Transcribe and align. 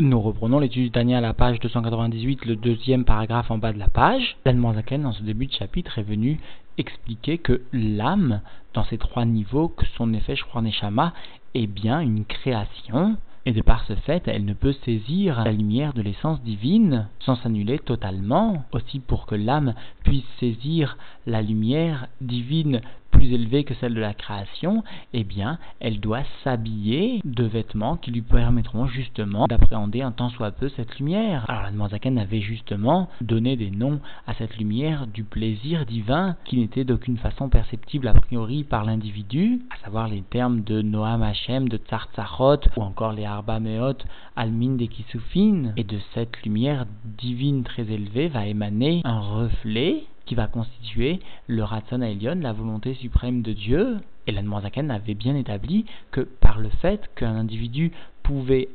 Nous 0.00 0.20
reprenons 0.20 0.60
l'étude 0.60 0.84
du 0.84 0.90
Tania 0.92 1.18
à 1.18 1.20
la 1.20 1.34
page 1.34 1.58
298, 1.58 2.44
le 2.44 2.54
deuxième 2.54 3.04
paragraphe 3.04 3.50
en 3.50 3.58
bas 3.58 3.72
de 3.72 3.80
la 3.80 3.88
page. 3.88 4.36
L'Anne 4.44 4.62
dans 5.02 5.12
ce 5.12 5.24
début 5.24 5.48
de 5.48 5.52
chapitre, 5.52 5.98
est 5.98 6.04
venu 6.04 6.38
expliquer 6.76 7.38
que 7.38 7.62
l'âme, 7.72 8.40
dans 8.74 8.84
ces 8.84 8.96
trois 8.96 9.24
niveaux, 9.24 9.66
que 9.66 9.84
son 9.96 10.14
effet 10.14 10.36
Neshama, 10.62 11.14
est 11.54 11.66
bien 11.66 11.98
une 11.98 12.24
création, 12.24 13.16
et 13.44 13.50
de 13.50 13.60
par 13.60 13.84
ce 13.86 13.94
fait, 13.96 14.22
elle 14.28 14.44
ne 14.44 14.52
peut 14.52 14.74
saisir 14.84 15.42
la 15.42 15.50
lumière 15.50 15.92
de 15.94 16.02
l'essence 16.02 16.40
divine 16.42 17.08
sans 17.18 17.34
s'annuler 17.34 17.80
totalement. 17.80 18.64
Aussi 18.70 19.00
pour 19.00 19.26
que 19.26 19.34
l'âme 19.34 19.74
puisse 20.04 20.22
saisir 20.38 20.96
la 21.26 21.42
lumière 21.42 22.06
divine 22.20 22.82
plus 23.10 23.32
élevée 23.32 23.64
que 23.64 23.74
celle 23.74 23.94
de 23.94 24.00
la 24.00 24.14
création, 24.14 24.84
eh 25.12 25.24
bien, 25.24 25.58
elle 25.80 26.00
doit 26.00 26.24
s'habiller 26.44 27.20
de 27.24 27.44
vêtements 27.44 27.96
qui 27.96 28.10
lui 28.10 28.22
permettront 28.22 28.86
justement 28.86 29.46
d'appréhender 29.46 30.02
un 30.02 30.12
tant 30.12 30.28
soit 30.28 30.50
peu 30.50 30.68
cette 30.70 30.98
lumière. 30.98 31.44
Alors 31.48 31.70
la 31.70 31.88
Zaken 31.88 32.18
avait 32.18 32.40
justement 32.40 33.08
donné 33.20 33.56
des 33.56 33.70
noms 33.70 34.00
à 34.26 34.34
cette 34.34 34.56
lumière 34.58 35.06
du 35.06 35.24
plaisir 35.24 35.86
divin 35.86 36.36
qui 36.44 36.58
n'était 36.58 36.84
d'aucune 36.84 37.18
façon 37.18 37.48
perceptible 37.48 38.08
a 38.08 38.14
priori 38.14 38.64
par 38.64 38.84
l'individu, 38.84 39.62
à 39.70 39.84
savoir 39.84 40.08
les 40.08 40.22
termes 40.22 40.62
de 40.62 40.82
Noam 40.82 41.22
Hashem, 41.22 41.68
de 41.68 41.78
Tzartzarot 41.78 42.60
ou 42.76 42.82
encore 42.82 43.12
les 43.12 43.24
Arba 43.24 43.60
Meot, 43.60 44.04
Almin 44.36 44.76
de 44.76 44.86
Kisufin. 44.86 45.72
Et 45.76 45.84
de 45.84 45.98
cette 46.14 46.42
lumière 46.42 46.86
divine 47.04 47.64
très 47.64 47.82
élevée 47.82 48.28
va 48.28 48.46
émaner 48.46 49.00
un 49.04 49.20
reflet 49.20 50.04
qui 50.28 50.34
va 50.34 50.46
constituer 50.46 51.20
le 51.46 51.64
Ratzon 51.64 52.02
Elion, 52.02 52.38
la 52.40 52.52
volonté 52.52 52.92
suprême 52.94 53.40
de 53.40 53.54
Dieu. 53.54 53.96
Et 54.26 54.32
l'Anmoazaken 54.32 54.90
avait 54.90 55.14
bien 55.14 55.34
établi 55.34 55.86
que 56.10 56.20
par 56.20 56.58
le 56.58 56.68
fait 56.68 57.10
qu'un 57.16 57.34
individu 57.34 57.92
pouvait 58.22 58.68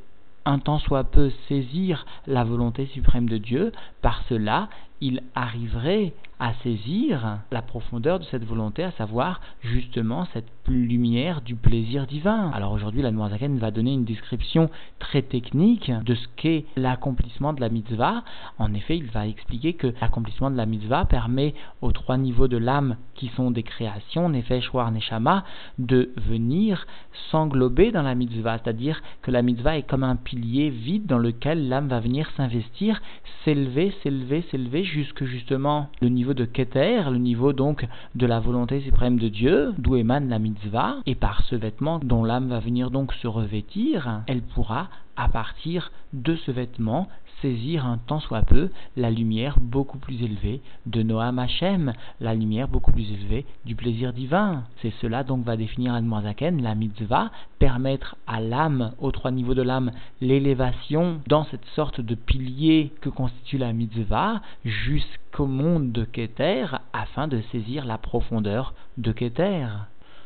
un 0.46 0.58
temps 0.58 0.80
soit 0.80 1.04
peu 1.04 1.32
saisir 1.48 2.08
la 2.26 2.44
volonté 2.44 2.88
suprême 2.88 3.30
de 3.30 3.38
Dieu, 3.38 3.72
par 4.02 4.24
cela 4.28 4.68
il 5.04 5.22
arriverait 5.36 6.14
à 6.40 6.54
saisir 6.64 7.40
la 7.52 7.62
profondeur 7.62 8.20
de 8.20 8.26
cette 8.26 8.44
volonté, 8.44 8.84
à 8.84 8.92
savoir 8.92 9.42
justement 9.62 10.26
cette 10.34 10.48
lumière 10.68 11.42
du 11.42 11.56
plaisir 11.56 12.08
divin. 12.08 12.52
Alors 12.54 12.72
aujourd'hui, 12.72 13.02
la 13.02 13.12
Noirzaken 13.12 13.58
va 13.58 13.72
donner 13.72 13.94
une 13.94 14.06
description 14.06 14.70
très 15.00 15.22
technique 15.22 15.92
de 16.06 16.16
ce 16.16 16.28
qu'est 16.36 16.66
l'accomplissement 16.76 17.54
de 17.54 17.62
la 17.62 17.70
mitzvah. 17.70 18.24
En 18.58 18.74
effet, 18.74 18.98
il 18.98 19.06
va 19.06 19.28
expliquer 19.28 19.74
que 19.74 19.94
l'accomplissement 20.02 20.52
de 20.52 20.58
la 20.58 20.66
mitzvah 20.66 21.06
permet 21.06 21.54
aux 21.82 21.92
trois 21.92 22.18
niveaux 22.18 22.48
de 22.48 22.58
l'âme 22.58 22.96
qui 23.16 23.28
sont 23.36 23.52
des 23.52 23.64
créations, 23.64 24.30
Nefesh, 24.30 24.66
Shwar, 24.66 24.92
Neshama, 24.92 25.44
de 25.80 26.12
venir 26.16 26.86
s'englober 27.30 27.92
dans 27.92 28.04
la 28.04 28.16
mitzvah. 28.16 28.58
C'est-à-dire 28.60 29.02
que 29.22 29.32
la 29.32 29.42
mitzvah 29.42 29.78
est 29.78 29.88
comme 29.88 30.04
un 30.04 30.16
pilier 30.16 30.70
vide 30.70 31.06
dans 31.06 31.20
lequel 31.20 31.68
l'âme 31.68 31.90
va 31.90 32.00
venir 32.00 32.30
s'investir, 32.38 33.02
s'élever, 33.44 33.94
s'élever, 34.02 34.44
s'élever 34.50 34.84
jusque 34.94 35.24
justement 35.24 35.90
le 36.02 36.10
niveau 36.10 36.36
de 36.36 36.46
Keter, 36.46 37.10
le 37.10 37.18
niveau 37.18 37.52
donc 37.52 37.88
de 38.14 38.28
la 38.28 38.40
volonté 38.40 38.80
suprême 38.82 39.18
de 39.18 39.28
Dieu, 39.28 39.74
d'où 39.80 39.96
émane 39.96 40.30
la 40.30 40.38
mitzvah, 40.38 40.98
et 41.08 41.16
par 41.16 41.42
ce 41.44 41.56
vêtement 41.56 42.00
dont 42.00 42.24
l'âme 42.24 42.50
va 42.50 42.60
venir 42.60 42.92
donc 42.92 43.12
se 43.14 43.28
revêtir, 43.28 44.22
elle 44.28 44.44
pourra 44.44 44.90
à 45.16 45.30
partir 45.30 45.92
de 46.14 46.36
ce 46.36 46.52
vêtement 46.52 47.08
saisir 47.44 47.86
un 47.86 47.98
tant 47.98 48.22
soit 48.22 48.42
peu 48.42 48.70
la 48.96 49.12
lumière 49.12 49.58
beaucoup 49.60 49.98
plus 49.98 50.24
élevée 50.24 50.62
de 50.86 51.04
Noam 51.04 51.40
Hashem, 51.40 51.94
la 52.22 52.34
lumière 52.34 52.70
beaucoup 52.70 52.94
plus 52.94 53.12
élevée 53.12 53.46
du 53.66 53.76
plaisir 53.76 54.14
divin. 54.14 54.64
C'est 54.82 54.94
cela 55.02 55.24
donc 55.24 55.44
va 55.44 55.58
définir 55.58 55.94
Admoazaken, 55.94 56.62
la 56.62 56.74
mitzvah, 56.74 57.32
permettre 57.60 58.16
à 58.28 58.40
l'âme, 58.40 58.94
aux 58.98 59.12
trois 59.12 59.32
niveaux 59.32 59.54
de 59.54 59.62
l'âme, 59.62 59.92
l'élévation 60.22 61.20
dans 61.28 61.44
cette 61.46 61.66
sorte 61.76 62.00
de 62.00 62.16
pilier 62.16 62.94
que 63.02 63.10
constitue 63.10 63.58
la 63.58 63.74
mitzvah 63.74 64.42
jusqu'au 64.64 65.46
monde 65.46 65.92
de 65.92 66.06
Keter 66.06 66.68
afin 66.94 67.28
de 67.28 67.42
saisir 67.52 67.86
la 67.86 67.98
profondeur 67.98 68.74
de 68.98 69.12
Keter. 69.12 69.68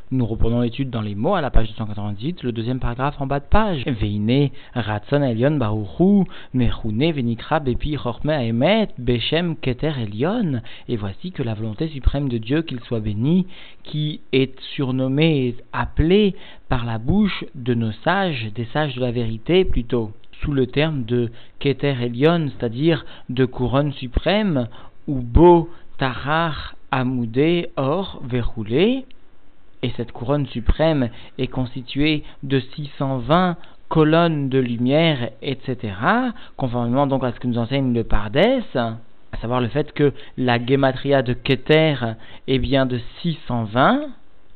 Nous 0.09 0.25
reprenons 0.25 0.62
l'étude 0.62 0.90
dans 0.90 1.01
les 1.01 1.16
mots 1.16 1.35
à 1.35 1.41
la 1.41 1.51
page 1.51 1.68
298, 1.68 2.44
le 2.44 2.53
deuxième 2.53 2.79
paragraphe 2.79 3.19
en 3.19 3.28
bas 3.28 3.41
de 3.41 3.45
page. 3.45 3.84
Veine 3.88 4.51
ratzon 4.73 5.22
elion 5.22 5.57
baruchu 5.57 6.23
venikra 6.53 7.59
bepi 7.59 7.97
chorme 7.97 8.29
aemet 8.29 8.88
beshem 8.97 9.57
keter 9.57 10.00
elion. 10.00 10.62
Et 10.88 10.95
voici 10.95 11.34
que 11.34 11.44
la 11.44 11.56
volonté 11.56 11.90
suprême 11.90 12.29
de 12.29 12.38
Dieu, 12.38 12.62
qu'il 12.62 12.79
soit 12.79 13.01
béni, 13.01 13.47
qui 13.84 14.22
est 14.31 14.57
surnommée, 14.75 15.56
appelée 15.73 16.35
par 16.69 16.85
la 16.85 17.00
bouche 17.00 17.44
de 17.53 17.74
nos 17.74 17.91
sages, 18.06 18.50
des 18.56 18.68
sages 18.72 18.95
de 18.95 19.01
la 19.01 19.12
vérité 19.12 19.66
plutôt, 19.66 20.13
sous 20.41 20.53
le 20.53 20.68
terme 20.68 21.03
de 21.03 21.31
keter 21.59 22.01
elion, 22.01 22.50
c'est-à-dire 22.57 23.06
de 23.28 23.44
couronne 23.44 23.91
suprême, 23.91 24.69
ou 25.06 25.16
beau 25.16 25.69
tarar 25.97 26.75
amoudé 26.91 27.72
or 27.75 28.22
verroulé, 28.24 29.03
et 29.84 29.92
cette 29.98 30.12
couronne 30.12 30.48
suprême 30.48 31.10
est 31.38 31.48
constituée 31.48 32.24
de 32.44 32.60
620 32.60 33.58
colonnes 33.90 34.50
de 34.50 34.60
lumière, 34.60 35.30
etc., 35.42 35.94
conformément 36.58 37.08
donc 37.08 37.24
à 37.24 37.32
ce 37.32 37.40
que 37.40 37.48
nous 37.48 37.58
enseigne 37.58 37.94
le 37.94 38.04
Pardès, 38.04 38.64
à 38.76 38.98
savoir 39.42 39.62
le 39.62 39.68
fait 39.68 39.94
que 39.94 40.14
la 40.38 40.64
gematria 40.64 41.22
de 41.22 41.34
Keter 41.34 41.96
est 42.48 42.60
bien 42.60 42.86
de 42.86 43.00
620, 43.22 44.02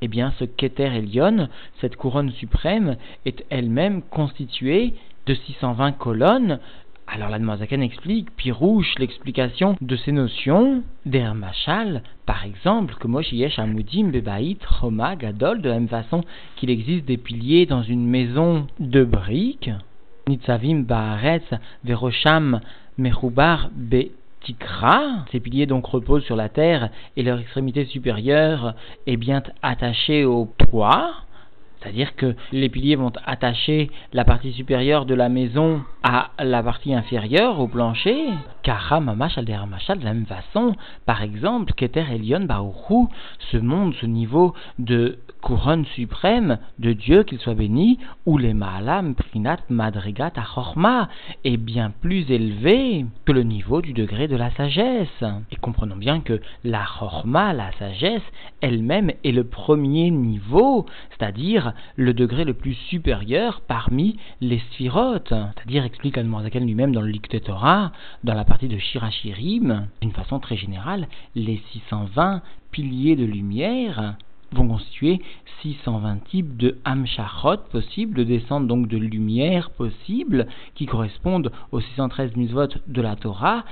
eh 0.02 0.08
bien 0.08 0.34
ce 0.40 0.46
Keter 0.46 0.96
Elion, 0.96 1.48
cette 1.80 1.96
couronne 1.96 2.32
suprême, 2.32 2.98
est 3.26 3.46
elle-même 3.50 4.02
constituée 4.02 4.96
de 5.28 5.36
620 5.36 5.92
colonnes, 5.94 6.60
alors 7.14 7.30
la 7.30 7.40
explique, 7.84 8.32
Pirouche, 8.38 8.96
l'explication 8.98 9.76
de 9.82 9.96
ces 9.98 10.14
notions, 10.14 10.82
d'Hermachal, 11.06 12.04
par 12.26 12.46
exemple, 12.46 12.96
que 12.96 13.08
Moshe 13.08 13.34
Yesh 13.34 13.60
Amudim 13.60 14.12
Bebaït 14.12 14.62
Choma 14.80 15.18
Gadol, 15.18 15.62
de 15.62 15.68
la 15.68 15.76
même 15.76 15.90
façon 15.90 16.24
qu'il 16.56 16.70
existe 16.70 17.06
des 17.06 17.18
piliers 17.18 17.66
dans 17.66 17.84
une 17.84 18.08
maison 18.08 18.66
de 18.80 19.04
briques, 19.04 19.70
Nitzavim 20.30 20.84
Baaretz 20.84 21.44
Verosham 21.84 22.62
Mechubar 22.98 23.70
Betikra, 23.76 25.26
ces 25.34 25.42
piliers 25.42 25.66
donc 25.66 25.86
reposent 25.88 26.24
sur 26.24 26.38
la 26.38 26.48
terre 26.48 26.92
et 27.18 27.24
leur 27.24 27.40
extrémité 27.40 27.84
supérieure 27.86 28.74
est 29.06 29.18
bien 29.18 29.44
attachée 29.62 30.24
au 30.24 30.48
toit, 30.70 31.12
c'est-à-dire 31.82 32.16
que 32.16 32.36
les 32.52 32.70
piliers 32.70 32.96
vont 32.96 33.12
attacher 33.26 33.90
la 34.14 34.24
partie 34.24 34.52
supérieure 34.54 35.06
de 35.06 35.16
la 35.16 35.30
maison 35.30 35.82
à 36.04 36.32
la 36.40 36.62
partie 36.62 36.94
inférieure, 36.94 37.60
au 37.60 37.68
plancher. 37.68 38.28
De 38.64 40.04
la 40.04 40.14
même 40.14 40.26
façon, 40.26 40.76
par 41.06 41.24
exemple, 41.24 41.74
Keter 41.74 42.06
Elion 42.12 42.42
Baoru, 42.42 43.08
ce 43.52 43.58
monde, 43.58 43.96
ce 44.00 44.06
niveau 44.06 44.54
de 44.78 45.18
couronne 45.42 45.86
suprême 45.96 46.60
de 46.78 46.94
Dieu, 46.94 47.24
qu'il 47.24 47.40
soit 47.40 47.56
béni, 47.56 47.98
ou 48.28 48.38
les 48.38 48.54
Maalam 48.54 49.16
Prinat 49.16 49.58
Madrigat 49.70 50.32
Achorma, 50.36 51.10
est 51.44 51.58
bien 51.58 51.92
plus 52.02 52.30
élevé 52.30 53.06
que 53.26 53.32
le 53.32 53.42
niveau 53.44 53.82
du 53.82 53.94
degré 53.94 54.28
de 54.28 54.36
la 54.36 54.52
sagesse. 54.52 55.24
Et 55.52 55.56
comprenons 55.56 55.96
bien 55.96 56.22
que 56.22 56.40
la 56.64 56.86
Chorma, 56.86 57.54
la 57.54 57.72
sagesse, 57.80 58.22
elle-même 58.62 59.12
est 59.24 59.32
le 59.32 59.44
premier 59.44 60.12
niveau, 60.12 60.86
c'est-à-dire 61.10 61.74
le 61.96 62.14
degré 62.14 62.46
le 62.46 62.54
plus 62.54 62.76
supérieur 62.76 63.62
parmi 63.68 64.18
les 64.40 64.60
sphirotes. 64.60 65.30
C'est-à-dire, 65.30 65.84
explique 65.84 66.18
Admorazakel 66.18 66.64
lui-même 66.64 66.94
dans 66.94 67.02
le 67.02 67.08
Likte 67.08 67.42
Torah, 67.44 67.92
dans 68.24 68.36
la 68.36 68.46
partie 68.52 68.68
de 68.68 68.78
Shirachirim, 68.78 69.88
d'une 70.02 70.12
façon 70.12 70.42
très 70.42 70.58
générale, 70.58 71.08
les 71.36 71.62
620 71.72 72.42
piliers 72.72 73.16
de 73.16 73.24
lumière 73.24 74.18
vont 74.52 74.68
constituer 74.68 75.22
620 75.62 76.18
types 76.26 76.58
de 76.58 76.78
Hamshachot 76.84 77.60
possibles, 77.72 78.14
de 78.14 78.24
descentes 78.26 78.68
donc 78.68 78.90
de 78.90 78.98
lumière 78.98 79.70
possibles, 79.70 80.48
qui 80.76 80.86
correspondent 80.86 81.54
aux 81.72 81.80
613 81.80 82.36
mitzvot 82.36 82.68
de 82.88 83.02
la 83.02 83.16
Torah, 83.16 83.64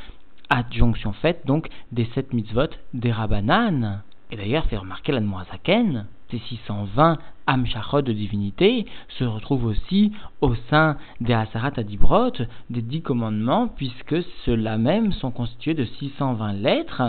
adjonction 0.49 1.11
faite 1.11 1.45
donc 1.45 1.67
des 1.91 2.05
7 2.15 2.31
mitzvot 2.31 2.69
des 2.93 3.11
Rabbanan. 3.11 4.01
Et 4.31 4.37
d'ailleurs, 4.37 4.65
fait 4.67 4.77
remarquer 4.77 5.11
la 5.11 5.19
Zaken, 5.51 6.05
ces 6.31 6.39
620 6.39 7.17
Amshachot 7.47 8.03
de 8.03 8.13
divinité 8.13 8.85
se 9.17 9.23
retrouvent 9.23 9.65
aussi 9.65 10.11
au 10.41 10.53
sein 10.69 10.97
des 11.19 11.33
Asarat 11.33 11.71
Adibrot, 11.77 12.31
des 12.69 12.81
dix 12.81 13.01
commandements, 13.01 13.67
puisque 13.67 14.21
ceux-là 14.45 14.77
même 14.77 15.11
sont 15.13 15.31
constitués 15.31 15.73
de 15.73 15.85
620 15.85 16.53
lettres. 16.53 17.01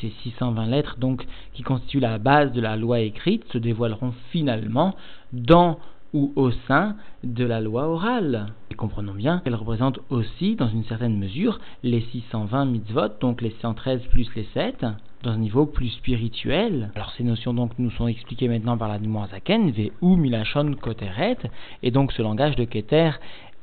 Ces 0.00 0.12
620 0.22 0.66
lettres, 0.66 0.96
donc, 0.98 1.26
qui 1.52 1.62
constituent 1.62 2.00
la 2.00 2.18
base 2.18 2.52
de 2.52 2.60
la 2.60 2.76
loi 2.76 3.00
écrite, 3.00 3.44
se 3.52 3.58
dévoileront 3.58 4.14
finalement 4.30 4.94
dans 5.32 5.78
ou 6.12 6.32
au 6.36 6.50
sein 6.68 6.96
de 7.22 7.44
la 7.44 7.60
loi 7.60 7.86
orale. 7.88 8.46
Et 8.70 8.74
comprenons 8.74 9.14
bien 9.14 9.40
qu'elle 9.40 9.54
représente 9.54 10.00
aussi, 10.10 10.56
dans 10.56 10.68
une 10.68 10.84
certaine 10.84 11.18
mesure, 11.18 11.60
les 11.82 12.00
620 12.00 12.64
mitzvot, 12.64 13.08
donc 13.20 13.42
les 13.42 13.54
113 13.60 14.02
plus 14.10 14.28
les 14.34 14.48
7, 14.54 14.86
dans 15.22 15.30
un 15.32 15.38
niveau 15.38 15.66
plus 15.66 15.90
spirituel. 15.90 16.90
Alors 16.94 17.12
ces 17.16 17.24
notions 17.24 17.52
donc 17.54 17.72
nous 17.78 17.90
sont 17.90 18.08
expliquées 18.08 18.48
maintenant 18.48 18.78
par 18.78 18.88
la 18.88 18.98
Zaken, 19.30 19.70
Ve 19.70 19.90
ou 20.00 20.16
Milachon 20.16 20.74
Koteret, 20.80 21.38
et 21.82 21.90
donc 21.90 22.12
ce 22.12 22.22
langage 22.22 22.56
de 22.56 22.64
Keter 22.64 23.12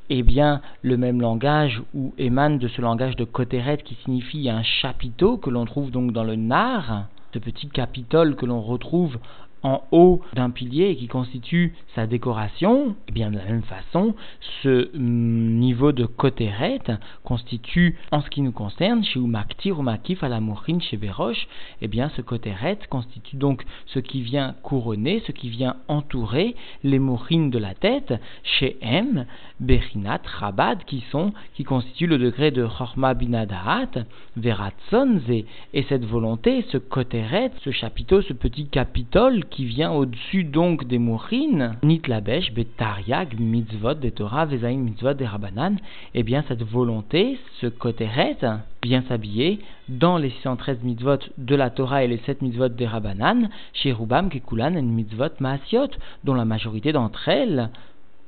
est 0.10 0.24
bien 0.24 0.62
le 0.82 0.98
même 0.98 1.20
langage 1.20 1.82
ou 1.94 2.14
émane 2.18 2.60
de 2.60 2.68
ce 2.68 2.82
langage 2.82 3.16
de 3.16 3.26
Koteret 3.26 3.78
qui 3.78 3.96
signifie 4.06 4.50
un 4.50 4.64
chapiteau 4.64 5.38
que 5.38 5.50
l'on 5.50 5.66
trouve 5.66 5.92
donc 5.92 6.14
dans 6.14 6.24
le 6.24 6.36
Nar, 6.36 7.08
ce 7.34 7.40
petit 7.40 7.68
capitole 7.68 8.36
que 8.36 8.46
l'on 8.46 8.62
retrouve 8.62 9.18
en 9.64 9.84
haut 9.92 10.22
d'un 10.34 10.50
pilier 10.50 10.90
et 10.90 10.96
qui 10.96 11.08
constitue 11.08 11.74
sa 11.96 12.08
décoration, 12.08 12.96
eh 13.08 13.12
bien 13.12 13.32
de 13.32 13.38
la 13.38 13.46
même 13.46 13.64
façon, 13.64 14.16
ce 14.62 14.96
niveau 14.98 15.92
de 15.92 16.06
Koteret 16.06 16.82
constitue, 17.24 17.98
en 18.12 18.22
ce 18.22 18.30
qui 18.30 18.42
nous 18.42 18.52
concerne, 18.52 19.04
chez 19.04 19.20
Umaktir 19.20 19.80
ou 19.80 19.82
Makif 19.82 20.24
à 20.24 20.30
la 20.30 20.40
Mourine 20.40 20.82
chez 20.82 20.98
et 20.98 21.46
eh 21.82 21.88
bien 21.88 22.10
ce 22.16 22.22
Koteret 22.22 22.80
constitue 22.90 23.36
donc 23.36 23.64
ce 23.88 24.00
qui 24.00 24.22
vient 24.22 24.56
couronner, 24.64 25.22
ce 25.26 25.32
qui 25.32 25.50
vient 25.50 25.78
entourer 25.88 26.56
les 26.84 27.00
mourines 27.00 27.50
de 27.50 27.60
la 27.60 27.74
tête, 27.74 28.14
chez 28.44 28.78
M, 28.82 29.26
Berinat, 29.60 30.22
Rabad, 30.26 30.84
qui 30.86 31.04
sont, 31.12 31.34
qui 31.56 31.64
constituent 31.64 32.08
le 32.08 32.18
degré 32.18 32.52
de 32.52 32.66
Chorma 32.66 33.14
Binadahat, 33.14 34.06
Veratzonze, 34.36 35.30
et 35.30 35.84
cette 35.90 36.06
volonté, 36.06 36.66
ce 36.72 36.78
Koteret, 36.78 37.52
ce 37.64 37.72
chapiteau, 37.72 38.22
ce 38.22 38.34
petit 38.34 38.68
capitole 38.68 39.46
qui 39.50 39.66
vient 39.66 39.92
au-dessus 39.92 40.44
donc 40.44 40.86
des 40.88 40.98
mourines, 40.98 41.76
nit 41.84 42.02
labesh, 42.08 42.54
betariag, 42.54 43.40
mitzvot, 43.40 43.96
des 43.96 44.12
Torah, 44.12 44.46
vezaim, 44.46 44.78
mitzvot, 44.78 45.14
des 45.14 45.26
Rabanan, 45.26 45.78
eh 46.14 46.24
bien 46.24 46.44
cette 46.48 46.64
volonté, 46.64 47.38
ce 47.60 47.68
koteret, 47.68 48.38
vient 48.84 49.04
s'habiller 49.08 49.60
dans 49.90 50.18
les 50.18 50.30
613 50.30 50.84
mitzvot 50.84 51.20
de 51.38 51.56
la 51.56 51.70
Torah 51.70 52.04
et 52.04 52.08
les 52.08 52.20
7 52.26 52.42
mitzvot 52.42 52.70
des 52.70 52.88
Rabanan, 52.88 53.50
chez 53.74 53.92
Rubam, 53.92 54.30
Kekulan 54.30 54.76
et 54.76 54.82
mitzvot 54.82 55.40
maasiot, 55.40 55.90
dont 56.24 56.34
la 56.34 56.46
majorité 56.46 56.92
d'entre 56.92 57.28
elles 57.28 57.70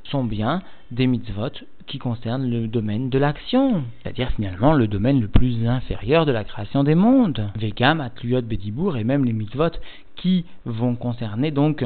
sont 0.09 0.23
bien 0.23 0.61
des 0.91 1.07
mitzvot 1.07 1.51
qui 1.88 1.97
concernent 1.97 2.50
le 2.50 2.67
domaine 2.67 3.09
de 3.09 3.17
l'action, 3.17 3.83
c'est-à-dire 4.01 4.29
finalement 4.31 4.73
le 4.73 4.88
domaine 4.88 5.19
le 5.19 5.27
plus 5.27 5.67
inférieur 5.67 6.25
de 6.25 6.31
la 6.31 6.44
création 6.44 6.83
des 6.83 6.95
mondes. 6.95 7.50
Vegam, 7.56 8.00
Atluyot, 8.00 8.44
Bedibour 8.44 8.97
et 8.97 9.03
même 9.03 9.25
les 9.25 9.33
mitzvot 9.33 9.71
qui 10.15 10.45
vont 10.65 10.95
concerner 10.95 11.51
donc 11.51 11.83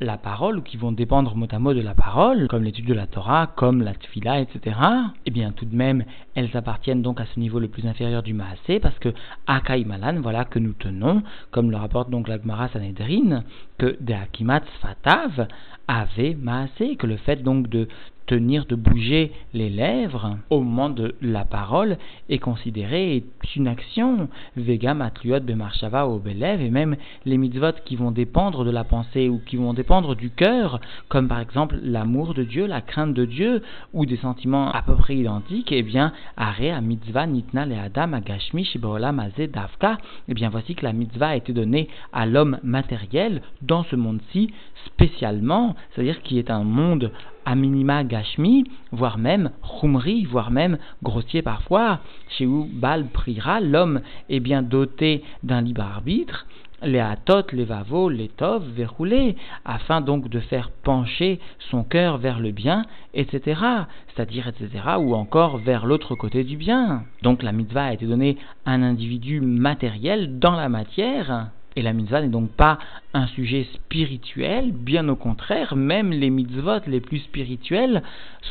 la 0.00 0.18
parole 0.18 0.58
ou 0.58 0.62
qui 0.62 0.76
vont 0.76 0.92
dépendre 0.92 1.34
mot 1.34 1.46
à 1.50 1.58
mot 1.58 1.72
de 1.72 1.80
la 1.80 1.94
parole, 1.94 2.48
comme 2.48 2.62
l'étude 2.62 2.86
de 2.86 2.94
la 2.94 3.06
Torah, 3.06 3.46
comme 3.56 3.82
la 3.82 3.94
Tfila, 3.94 4.40
etc., 4.40 4.76
eh 5.24 5.30
bien 5.30 5.52
tout 5.52 5.64
de 5.64 5.74
même, 5.74 6.04
elles 6.34 6.54
appartiennent 6.56 7.02
donc 7.02 7.20
à 7.20 7.26
ce 7.26 7.40
niveau 7.40 7.58
le 7.58 7.68
plus 7.68 7.86
inférieur 7.86 8.22
du 8.22 8.34
Maasé, 8.34 8.78
parce 8.80 8.98
que 8.98 9.14
Akai 9.46 9.84
Malan, 9.84 10.20
voilà 10.20 10.44
que 10.44 10.58
nous 10.58 10.74
tenons, 10.74 11.22
comme 11.50 11.70
le 11.70 11.76
rapporte 11.76 12.10
donc 12.10 12.28
la 12.28 12.38
Gemara 12.38 12.68
Sanhedrin, 12.68 13.42
que 13.78 13.96
de 14.00 14.12
Akimat 14.12 14.62
Fatav 14.80 15.48
avait 15.88 16.34
Maasé, 16.34 16.96
que 16.96 17.06
le 17.06 17.16
fait 17.16 17.42
donc 17.42 17.68
de 17.68 17.88
tenir, 18.26 18.66
de 18.66 18.74
bouger 18.74 19.32
les 19.54 19.70
lèvres 19.70 20.36
au 20.50 20.60
moment 20.60 20.90
de 20.90 21.14
la 21.22 21.44
parole 21.44 21.98
est 22.28 22.38
considéré 22.38 23.24
une 23.54 23.68
action. 23.68 24.28
Vega, 24.56 24.94
Matliot, 24.94 25.40
Bemarshava, 25.40 26.06
Obelev, 26.06 26.60
et 26.60 26.70
même 26.70 26.96
les 27.24 27.38
mitzvot 27.38 27.72
qui 27.84 27.96
vont 27.96 28.10
dépendre 28.10 28.64
de 28.64 28.70
la 28.70 28.84
pensée 28.84 29.28
ou 29.28 29.40
qui 29.46 29.56
vont 29.56 29.72
dépendre 29.72 30.14
du 30.14 30.30
cœur, 30.30 30.80
comme 31.08 31.28
par 31.28 31.40
exemple 31.40 31.78
l'amour 31.82 32.34
de 32.34 32.42
Dieu, 32.42 32.66
la 32.66 32.80
crainte 32.80 33.14
de 33.14 33.24
Dieu, 33.24 33.62
ou 33.94 34.04
des 34.06 34.16
sentiments 34.16 34.70
à 34.70 34.82
peu 34.82 34.94
près 34.94 35.16
identiques, 35.16 35.72
et 35.72 35.78
eh 35.78 35.82
bien, 35.82 36.12
Are, 36.36 36.60
a 36.60 36.80
mitzvah, 36.80 37.26
Nitna, 37.26 37.66
le 37.66 37.76
Adam, 37.76 38.12
Agashmi, 38.12 38.64
Shibola, 38.64 39.12
Mazé, 39.12 39.46
Davka, 39.46 39.92
et 39.92 39.96
eh 40.28 40.34
bien 40.34 40.50
voici 40.50 40.74
que 40.74 40.84
la 40.84 40.92
mitzvah 40.92 41.28
a 41.28 41.36
été 41.36 41.52
donnée 41.52 41.88
à 42.12 42.26
l'homme 42.26 42.58
matériel 42.62 43.42
dans 43.62 43.84
ce 43.84 43.96
monde-ci 43.96 44.50
spécialement, 44.86 45.74
c'est-à-dire 45.90 46.22
qui 46.22 46.38
est 46.38 46.50
un 46.50 46.64
monde 46.64 47.10
à 47.46 47.54
minima 47.54 48.04
gashmi, 48.04 48.64
voire 48.92 49.16
même 49.16 49.50
chumri, 49.80 50.24
voire 50.24 50.50
même 50.50 50.76
grossier 51.02 51.40
parfois, 51.40 52.00
chez 52.28 52.44
où 52.44 52.68
Bal 52.70 53.06
priera, 53.06 53.60
l'homme 53.60 54.00
est 54.28 54.40
bien 54.40 54.62
doté 54.62 55.22
d'un 55.44 55.62
libre 55.62 55.82
arbitre, 55.82 56.46
les 56.82 56.98
atot, 56.98 57.46
les 57.52 57.64
vavos, 57.64 58.10
les 58.10 58.28
tov, 58.28 58.64
verroulés, 58.74 59.36
afin 59.64 60.00
donc 60.00 60.28
de 60.28 60.40
faire 60.40 60.70
pencher 60.82 61.40
son 61.70 61.84
cœur 61.84 62.18
vers 62.18 62.40
le 62.40 62.50
bien, 62.50 62.84
etc. 63.14 63.60
C'est-à-dire, 64.08 64.48
etc. 64.48 64.68
ou 64.98 65.14
encore 65.14 65.58
vers 65.58 65.86
l'autre 65.86 66.14
côté 66.16 66.44
du 66.44 66.56
bien. 66.56 67.04
Donc 67.22 67.42
la 67.42 67.52
mitzvah 67.52 67.86
a 67.86 67.92
été 67.92 68.06
donnée 68.06 68.36
à 68.66 68.72
un 68.72 68.82
individu 68.82 69.40
matériel 69.40 70.38
dans 70.38 70.54
la 70.54 70.68
matière, 70.68 71.50
et 71.76 71.82
la 71.82 71.92
mitzvah 71.92 72.22
n'est 72.22 72.28
donc 72.28 72.50
pas 72.50 72.78
un 73.14 73.26
sujet 73.28 73.66
spirituel, 73.74 74.72
bien 74.72 75.08
au 75.08 75.16
contraire, 75.16 75.76
même 75.76 76.10
les 76.10 76.30
mitzvot 76.30 76.80
les 76.86 77.00
plus 77.00 77.18
spirituels 77.18 78.02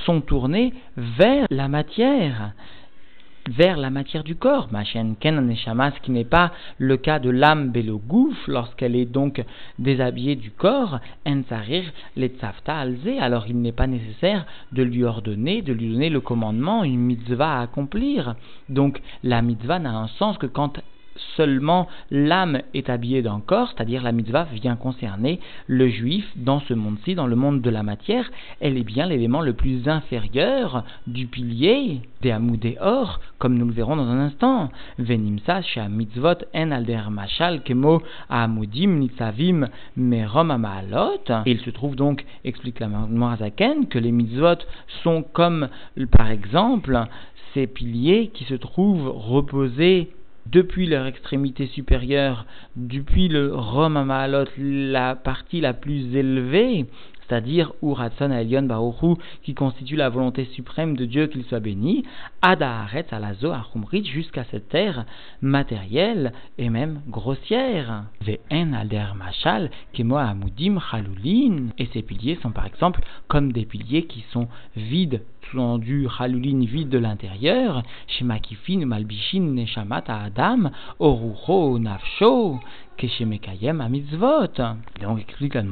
sont 0.05 0.21
tournés 0.21 0.73
vers 0.95 1.47
la 1.49 1.67
matière 1.67 2.53
vers 3.49 3.77
la 3.77 3.89
matière 3.89 4.23
du 4.23 4.35
corps. 4.35 4.69
Machen 4.71 5.15
ken 5.19 5.55
ce 5.55 5.99
qui 6.01 6.11
n'est 6.11 6.25
pas 6.25 6.51
le 6.77 6.97
cas 6.97 7.19
de 7.19 7.29
l'âme 7.29 7.69
belogouf 7.69 8.47
lorsqu'elle 8.47 8.95
est 8.95 9.05
donc 9.05 9.43
déshabillée 9.79 10.35
du 10.35 10.51
corps, 10.51 10.99
ensarir 11.25 11.83
tzafta 12.17 12.75
alze, 12.75 13.07
alors 13.19 13.45
il 13.47 13.61
n'est 13.61 13.71
pas 13.71 13.87
nécessaire 13.87 14.45
de 14.71 14.83
lui 14.83 15.03
ordonner, 15.03 15.61
de 15.61 15.73
lui 15.73 15.91
donner 15.91 16.09
le 16.09 16.21
commandement, 16.21 16.83
une 16.83 16.99
mitzvah 16.99 17.59
à 17.59 17.61
accomplir. 17.61 18.35
Donc 18.69 19.01
la 19.23 19.41
mitzvah 19.41 19.79
n'a 19.79 19.95
un 19.95 20.07
sens 20.07 20.37
que 20.37 20.47
quand 20.47 20.81
seulement 21.35 21.87
l'âme 22.11 22.61
est 22.73 22.89
habillée 22.89 23.21
d'un 23.21 23.39
corps, 23.39 23.71
c'est-à-dire 23.75 24.03
la 24.03 24.11
mitzvah 24.11 24.47
vient 24.53 24.75
concerner 24.75 25.39
le 25.67 25.87
juif 25.87 26.25
dans 26.35 26.59
ce 26.61 26.73
monde-ci, 26.73 27.15
dans 27.15 27.27
le 27.27 27.35
monde 27.35 27.61
de 27.61 27.69
la 27.69 27.83
matière, 27.83 28.29
elle 28.59 28.77
est 28.77 28.83
bien 28.83 29.05
l'élément 29.05 29.41
le 29.41 29.53
plus 29.53 29.87
inférieur 29.87 30.83
du 31.07 31.27
pilier 31.27 32.01
des 32.21 32.31
amoudés 32.31 32.77
or, 32.81 33.19
comme 33.37 33.57
nous 33.57 33.65
le 33.65 33.73
verrons 33.73 33.95
dans 33.95 34.07
un 34.07 34.19
instant. 34.19 34.69
Venimsa 34.97 35.61
chez 35.61 35.87
mitzvot 35.89 36.45
en 36.53 36.71
alder 36.71 37.09
machal 37.11 37.61
kemo 37.63 38.01
amudim 38.29 38.99
nitzavim 38.99 39.67
merom 39.95 40.51
amaalot. 40.51 41.25
Il 41.45 41.59
se 41.59 41.69
trouve 41.69 41.95
donc, 41.95 42.25
explique 42.43 42.79
la 42.79 42.87
Morazaken, 42.87 43.87
que 43.87 43.99
les 43.99 44.11
mitzvot 44.11 44.65
sont 45.03 45.23
comme, 45.23 45.69
par 46.11 46.31
exemple, 46.31 46.99
ces 47.53 47.67
piliers 47.67 48.31
qui 48.33 48.43
se 48.45 48.55
trouvent 48.55 49.07
reposés 49.07 50.09
depuis 50.45 50.87
leur 50.87 51.05
extrémité 51.07 51.67
supérieure, 51.67 52.45
depuis 52.75 53.27
le 53.27 53.53
Rom 53.53 53.97
Amalot, 53.97 54.45
la 54.57 55.15
partie 55.15 55.61
la 55.61 55.73
plus 55.73 56.15
élevée, 56.15 56.85
c'est-à-dire 57.27 57.73
Uratson 57.81 58.31
Elion 58.31 58.63
Baruchu, 58.63 59.15
qui 59.43 59.53
constitue 59.53 59.95
la 59.95 60.09
volonté 60.09 60.45
suprême 60.45 60.95
de 60.95 61.05
Dieu 61.05 61.27
qu'il 61.27 61.43
soit 61.45 61.59
béni, 61.59 62.03
Adaharet 62.41 63.05
Alazo 63.11 63.51
Achumrit, 63.51 64.05
jusqu'à 64.05 64.43
cette 64.51 64.69
terre 64.69 65.05
matérielle 65.41 66.33
et 66.57 66.69
même 66.69 67.01
grossière. 67.07 68.05
Ve'en 68.21 68.73
Alder 68.73 69.07
Machal, 69.15 69.71
Kemo 69.93 70.17
Amudim 70.17 70.79
Chalulin, 70.79 71.67
et 71.77 71.87
ces 71.93 72.01
piliers 72.01 72.37
sont 72.41 72.51
par 72.51 72.65
exemple 72.65 73.01
comme 73.27 73.51
des 73.51 73.65
piliers 73.65 74.05
qui 74.05 74.23
sont 74.31 74.47
vides, 74.75 75.21
sous-entendu 75.51 76.07
Chalulin 76.17 76.65
vide 76.65 76.89
de 76.89 76.97
l'intérieur, 76.97 77.83
Shemakifin 78.07 78.85
Malbishin 78.85 79.41
Neshamat 79.41 80.03
Adam, 80.07 80.71
Orucho 80.99 81.79
Nafsho, 81.79 82.59
Keshemekayem 82.97 83.81
a 83.81 83.89
mitzvot. 83.89 84.61
Donc, 85.01 85.19
explique 85.19 85.55
la 85.55 85.63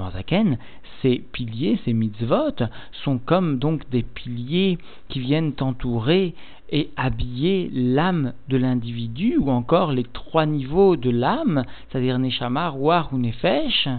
ces 1.02 1.20
piliers, 1.32 1.80
ces 1.86 1.94
mitzvot, 1.94 2.64
sont 3.04 3.18
comme 3.18 3.60
donc 3.60 3.90
des 3.90 4.04
piliers 4.04 4.78
qui 5.10 5.20
viennent 5.20 5.54
entourer 5.60 6.34
et 6.70 6.90
habiller 6.96 7.70
l'âme 7.74 8.34
de 8.48 8.58
l'individu, 8.58 9.38
ou 9.38 9.52
encore 9.52 9.92
les 9.92 10.04
trois 10.04 10.46
niveaux 10.46 10.96
de 10.96 11.10
l'âme, 11.10 11.66
c'est-à-dire 11.90 12.18
Neshama, 12.20 12.70
Ruach 12.70 13.12
ou 13.12 13.18
Nefesh 13.18 13.90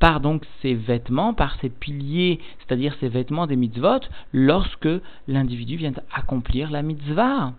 par 0.00 0.20
donc 0.20 0.46
ces 0.62 0.74
vêtements, 0.74 1.34
par 1.34 1.56
ces 1.60 1.68
piliers, 1.68 2.40
c'est-à-dire 2.58 2.96
ces 3.00 3.08
vêtements 3.08 3.46
des 3.46 3.56
mitzvot, 3.56 4.00
lorsque 4.32 4.88
l'individu 5.28 5.76
vient 5.76 5.92
accomplir 6.12 6.70
la 6.70 6.82
mitzvah. 6.82 7.52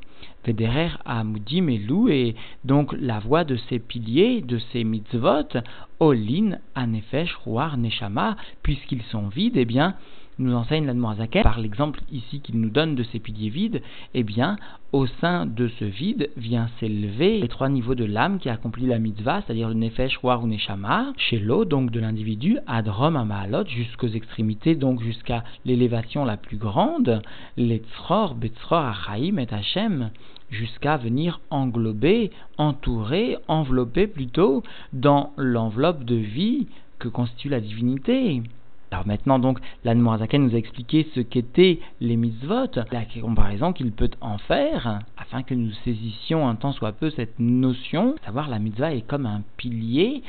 Vederer 0.46 0.90
à 1.06 1.24
Moudim 1.24 1.68
et 1.68 2.36
donc 2.64 2.94
la 3.00 3.20
voix 3.20 3.44
de 3.44 3.56
ces 3.70 3.80
piliers, 3.80 4.42
de 4.42 4.60
ces 4.72 4.84
mitzvot, 4.84 5.60
Olin, 6.00 6.58
Anefesh, 6.74 7.36
Ruar, 7.46 7.78
Neshama, 7.78 8.36
puisqu'ils 8.64 9.04
sont 9.04 9.28
vides, 9.28 9.58
eh 9.58 9.66
bien, 9.66 9.96
nous 10.40 10.54
enseigne 10.54 10.86
l'Admorazaken, 10.86 11.44
par 11.44 11.60
l'exemple 11.60 12.02
ici 12.12 12.42
qu'il 12.42 12.60
nous 12.60 12.70
donne 12.70 12.96
de 12.96 13.04
ces 13.04 13.20
piliers 13.20 13.50
vides, 13.50 13.82
eh 14.14 14.24
bien, 14.24 14.58
au 14.92 15.06
sein 15.06 15.46
de 15.46 15.70
ce 15.80 15.86
vide 15.86 16.30
vient 16.36 16.70
s'élever 16.80 17.40
les 17.40 17.48
trois 17.48 17.70
niveaux 17.70 17.96
de 17.96 18.04
l'âme 18.04 18.40
qui 18.40 18.50
accomplit 18.50 18.88
la 18.88 19.00
mitzvah, 19.00 19.42
c'est-à-dire 19.42 19.70
le 19.70 19.76
nefesh, 19.76 20.24
war 20.24 20.44
ou 20.44 20.48
neshama, 20.48 21.14
chez 21.18 21.40
l'eau, 21.40 21.66
donc 21.66 21.92
de 21.92 22.00
l'individu, 22.00 22.58
adrom 22.68 23.16
amalot, 23.16 23.68
jusqu'aux 23.68 24.08
extrémités, 24.08 24.76
donc 24.76 25.02
jusqu'à 25.02 25.44
l'élévation 25.66 26.26
la 26.26 26.38
plus 26.38 26.58
grande, 26.58 27.22
les 27.58 27.84
tzror, 27.94 28.36
betzror, 28.36 28.86
achaim 28.86 29.38
et 29.38 29.54
hachem, 29.54 30.10
jusqu'à 30.51 30.98
venir 30.98 31.39
englober, 31.50 32.31
entourer, 32.58 33.38
envelopper 33.48 34.08
plutôt 34.08 34.63
dans 34.93 35.34
l'enveloppe 35.38 36.03
de 36.03 36.15
vie 36.15 36.67
que 37.00 37.08
constitue 37.08 37.50
la 37.50 37.62
divinité. 37.62 38.43
Alors 38.91 39.08
maintenant 39.08 39.39
donc, 39.39 39.60
l'Anmoazaken 39.86 40.43
nous 40.43 40.53
a 40.53 40.58
expliqué 40.58 41.08
ce 41.15 41.22
qu'étaient 41.22 41.79
les 42.01 42.17
mitzvot, 42.17 42.67
la 42.91 43.05
comparaison 43.22 43.72
qu'il 43.72 43.93
peut 43.93 44.12
en 44.20 44.38
faire, 44.38 45.00
afin 45.17 45.43
que 45.43 45.53
nous 45.53 45.72
saisissions 45.86 46.48
un 46.48 46.55
temps 46.55 46.74
soit 46.74 46.91
peu 46.91 47.10
cette 47.10 47.39
notion, 47.39 48.15
savoir 48.25 48.50
la 48.50 48.60
mitzvah 48.60 48.93
est 48.93 49.08
comme 49.08 49.25
un 49.25 49.43
pilier 49.55 50.24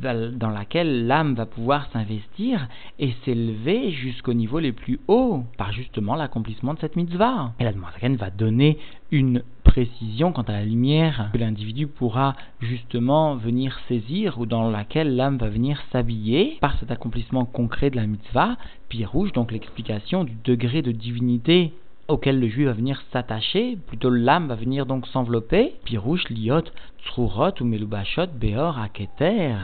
dans 0.00 0.50
laquelle 0.50 1.06
l'âme 1.06 1.34
va 1.34 1.46
pouvoir 1.46 1.90
s'investir 1.92 2.68
et 2.98 3.12
s'élever 3.24 3.90
jusqu'au 3.90 4.34
niveau 4.34 4.58
les 4.58 4.72
plus 4.72 5.00
hauts 5.08 5.44
par 5.56 5.72
justement 5.72 6.14
l'accomplissement 6.14 6.74
de 6.74 6.78
cette 6.78 6.96
mitzvah. 6.96 7.52
Et 7.58 7.64
la 7.64 7.72
va 8.16 8.30
donner 8.30 8.78
une 9.10 9.42
précision 9.64 10.32
quant 10.32 10.42
à 10.42 10.52
la 10.52 10.64
lumière 10.64 11.30
que 11.32 11.38
l'individu 11.38 11.86
pourra 11.86 12.34
justement 12.60 13.36
venir 13.36 13.78
saisir 13.88 14.38
ou 14.38 14.46
dans 14.46 14.70
laquelle 14.70 15.16
l'âme 15.16 15.36
va 15.36 15.48
venir 15.48 15.82
s'habiller 15.92 16.58
par 16.60 16.78
cet 16.78 16.90
accomplissement 16.90 17.44
concret 17.44 17.90
de 17.90 17.96
la 17.96 18.06
mitzvah. 18.06 18.56
Puis 18.88 19.04
rouge, 19.04 19.32
donc 19.32 19.52
l'explication 19.52 20.24
du 20.24 20.34
degré 20.44 20.82
de 20.82 20.92
divinité 20.92 21.72
auquel 22.08 22.40
le 22.40 22.48
juif 22.48 22.66
va 22.66 22.72
venir 22.72 23.02
s'attacher, 23.12 23.76
plutôt 23.86 24.08
l'âme 24.10 24.48
va 24.48 24.54
venir 24.54 24.86
donc 24.86 25.06
s'envelopper, 25.06 25.74
pirouche, 25.84 26.28
liot, 26.30 26.64
tsrurot 27.04 27.60
ou 27.60 27.64
melubashot, 27.64 28.28
beor, 28.34 28.78
aketer, 28.78 29.54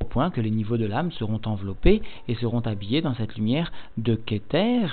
au 0.00 0.06
point 0.06 0.30
que 0.30 0.40
les 0.40 0.50
niveaux 0.50 0.78
de 0.78 0.86
l'âme 0.86 1.12
seront 1.12 1.40
enveloppés 1.44 2.00
et 2.26 2.34
seront 2.36 2.60
habillés 2.60 3.02
dans 3.02 3.14
cette 3.14 3.36
lumière 3.36 3.70
de 3.98 4.14
keter, 4.14 4.86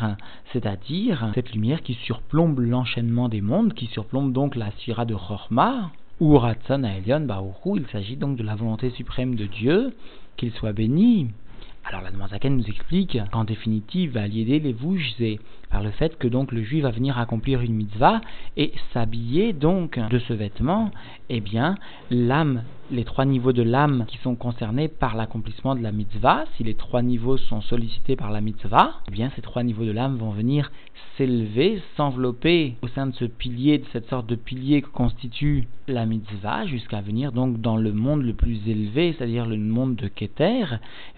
c'est-à-dire 0.52 1.32
cette 1.34 1.54
lumière 1.54 1.82
qui 1.82 1.94
surplombe 1.94 2.60
l'enchaînement 2.60 3.30
des 3.30 3.42
mondes, 3.42 3.74
qui 3.74 3.88
surplombe 3.88 4.34
donc 4.34 4.58
la 4.58 4.72
sira 4.80 5.06
de 5.06 5.16
Chorma, 5.16 5.92
ou 6.20 6.38
Ratzon 6.38 6.84
Aelion 6.84 7.22
Baoru, 7.22 7.78
il 7.78 7.88
s'agit 7.92 8.18
donc 8.18 8.38
de 8.38 8.44
la 8.44 8.56
volonté 8.56 8.90
suprême 8.90 9.36
de 9.36 9.46
Dieu, 9.46 9.94
qu'il 10.36 10.52
soit 10.52 10.74
béni. 10.74 11.30
Alors 11.89 12.01
la 12.01 12.27
Zaken 12.27 12.58
nous 12.58 12.67
explique 12.67 13.17
qu'en 13.32 13.46
définitive, 13.46 14.17
lier 14.17 14.60
les 14.60 14.74
vouges 14.74 15.15
par 15.72 15.82
le 15.82 15.91
fait 15.91 16.17
que 16.17 16.27
donc 16.27 16.51
le 16.51 16.62
juif 16.62 16.84
va 16.84 16.91
venir 16.91 17.17
accomplir 17.17 17.62
une 17.62 17.75
mitzvah 17.75 18.20
et 18.58 18.74
s'habiller 18.91 19.53
donc 19.53 19.98
de 19.98 20.20
ce 20.20 20.34
vêtement, 20.34 20.91
eh 21.29 21.39
bien 21.39 21.75
l'âme, 22.12 22.63
les 22.89 23.03
trois 23.03 23.25
niveaux 23.25 23.51
de 23.51 23.63
l'âme 23.63 24.06
qui 24.08 24.17
sont 24.20 24.36
concernés 24.36 24.88
par 24.88 25.15
l'accomplissement 25.15 25.75
de 25.75 25.82
la 25.82 25.91
mitzvah, 25.91 26.46
si 26.56 26.63
les 26.63 26.75
trois 26.75 27.01
niveaux 27.01 27.38
sont 27.38 27.62
sollicités 27.62 28.15
par 28.15 28.32
la 28.32 28.41
mitzvah, 28.41 28.94
eh 29.08 29.12
bien 29.12 29.32
ces 29.36 29.41
trois 29.41 29.63
niveaux 29.63 29.86
de 29.86 29.91
l'âme 29.91 30.17
vont 30.17 30.32
venir 30.32 30.72
s'élever, 31.17 31.82
s'envelopper 31.96 32.75
au 32.82 32.88
sein 32.88 33.08
de 33.08 33.15
ce 33.15 33.25
pilier, 33.25 33.79
de 33.79 33.86
cette 33.91 34.08
sorte 34.10 34.27
de 34.27 34.36
pilier 34.36 34.82
que 34.82 34.89
constitue 34.89 35.67
la 35.88 36.06
mitzvah, 36.06 36.65
jusqu'à 36.65 37.01
venir 37.01 37.32
donc 37.32 37.60
dans 37.60 37.77
le 37.77 37.91
monde 37.91 38.24
le 38.24 38.34
plus 38.34 38.60
élevé, 38.67 39.13
c'est-à-dire 39.17 39.46
le 39.46 39.58
monde 39.58 39.96
de 39.96 40.08
Keter, 40.08 40.65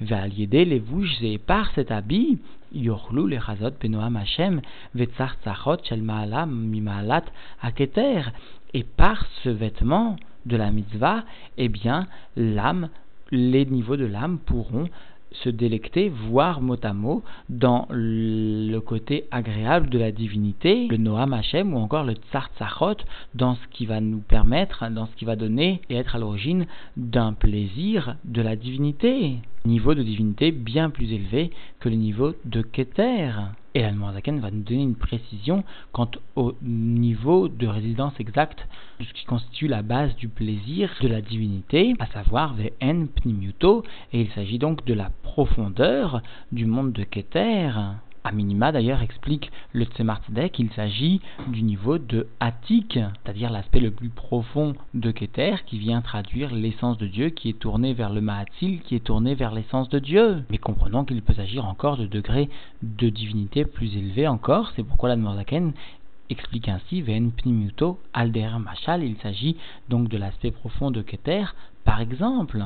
va 0.02 0.28
les 0.28 0.80
vouges 0.80 1.18
et 1.22 1.38
par 1.38 1.72
cet 1.76 1.92
habit, 1.92 2.40
Yorlu 2.74 3.28
le 3.28 3.40
Chazot 3.40 3.72
Benoam 3.82 4.20
Vetzar 4.94 5.36
Tzachot 5.44 5.84
Shel 5.84 6.04
Maalam 6.04 6.52
Mimaalat 6.52 7.26
Aketer. 7.62 8.22
Et 8.76 8.84
par 8.84 9.26
ce 9.44 9.50
vêtement 9.50 10.18
de 10.46 10.58
la 10.58 10.72
mitzvah, 10.72 11.24
eh 11.58 11.70
bien, 11.70 12.08
l'âme, 12.36 12.90
les 13.32 13.66
niveaux 13.66 13.98
de 13.98 14.06
l'âme 14.06 14.40
pourront 14.40 14.90
se 15.32 15.50
délecter, 15.50 16.10
voir 16.10 16.60
mot 16.60 16.78
à 16.82 16.94
mot, 16.94 17.24
dans 17.50 17.88
le 17.92 18.80
côté 18.80 19.26
agréable 19.30 19.90
de 19.90 20.00
la 20.00 20.12
divinité, 20.12 20.88
le 20.88 20.98
Noam 20.98 21.34
Hashem 21.34 21.74
ou 21.74 21.78
encore 21.78 22.04
le 22.04 22.16
Tsar 22.32 22.50
Tzachot, 22.58 23.04
dans 23.36 23.56
ce 23.56 23.68
qui 23.72 23.86
va 23.86 24.02
nous 24.02 24.20
permettre, 24.20 24.90
dans 24.90 25.06
ce 25.06 25.16
qui 25.16 25.26
va 25.26 25.36
donner 25.36 25.82
et 25.90 25.96
être 25.96 26.16
à 26.16 26.20
l'origine 26.20 26.66
d'un 26.98 27.34
plaisir 27.34 28.16
de 28.26 28.42
la 28.42 28.56
divinité 28.56 29.38
niveau 29.66 29.94
de 29.94 30.04
divinité 30.04 30.52
bien 30.52 30.90
plus 30.90 31.12
élevé 31.12 31.52
que 31.80 31.90
le 31.90 31.96
niveau 31.96 32.34
de 32.46 32.62
Keter. 32.62 33.32
Et 33.76 33.82
la 33.82 33.92
va 34.40 34.50
nous 34.52 34.64
donner 34.64 34.82
une 34.82 34.96
précision 34.96 35.64
quant 35.92 36.10
au 36.36 36.56
niveau 36.62 37.48
de 37.48 37.68
résidence 37.68 38.14
exacte 38.20 38.68
de 39.00 39.06
ce 39.06 39.14
qui 39.14 39.26
constitue 39.26 39.68
la 39.68 39.84
base 39.84 40.16
du 40.16 40.28
plaisir 40.28 40.90
de 41.02 41.08
la 41.08 41.22
divinité, 41.22 41.94
à 42.00 42.08
savoir 42.08 42.56
Vn 42.56 43.08
Pnimiuto, 43.08 43.84
et 44.12 44.22
il 44.22 44.32
s'agit 44.32 44.58
donc 44.58 44.86
de 44.86 44.94
la 44.94 45.12
profondeur 45.22 46.22
du 46.52 46.66
monde 46.66 46.94
de 46.94 47.04
Keter. 47.04 47.72
A 48.24 48.32
minima 48.32 48.72
d'ailleurs 48.72 49.02
explique 49.02 49.52
le 49.72 49.86
Tzemar 49.86 50.22
qu'il 50.52 50.72
s'agit 50.72 51.22
du 51.48 51.64
niveau 51.64 51.98
de 51.98 52.28
Attic, 52.40 52.94
c'est-à-dire 53.24 53.50
l'aspect 53.50 53.80
le 53.80 53.92
plus 53.92 54.10
profond 54.10 54.76
de 54.94 55.12
Keter 55.12 55.56
qui 55.66 55.80
vient 55.80 56.02
traduire 56.02 56.54
l'essence 56.54 56.98
de 56.98 57.08
Dieu 57.08 57.30
qui 57.30 57.50
est 57.50 57.60
tournée 57.60 57.94
vers 57.94 58.10
le 58.10 58.22
Mahatil, 58.22 58.82
qui 58.82 58.96
est 58.96 59.04
tourné 59.04 59.36
vers 59.36 59.54
l'essence 59.54 59.90
de 59.90 60.00
Dieu. 60.00 60.44
Mais 60.50 60.58
comprenons 60.58 61.06
qu'il 61.06 61.22
peut 61.22 61.34
s'agir 61.34 61.66
encore 61.66 61.98
de 61.98 62.06
degrés 62.06 62.50
de 62.82 63.10
divinité 63.10 63.66
plus 63.66 63.96
élevés 63.96 64.28
encore, 64.28 64.72
c'est 64.76 64.84
pourquoi 64.84 65.10
la 65.10 65.16
Morzaken 65.16 65.74
explique 66.30 66.70
ainsi 66.70 67.02
Ven 67.02 67.32
Pnimuto 67.32 68.00
Alder 68.14 68.52
Machal, 68.60 69.04
il 69.04 69.18
s'agit 69.18 69.56
donc 69.90 70.10
de 70.10 70.18
l'aspect 70.18 70.52
profond 70.52 70.92
de 70.92 71.02
Keter, 71.02 71.46
par 71.86 72.02
exemple. 72.02 72.64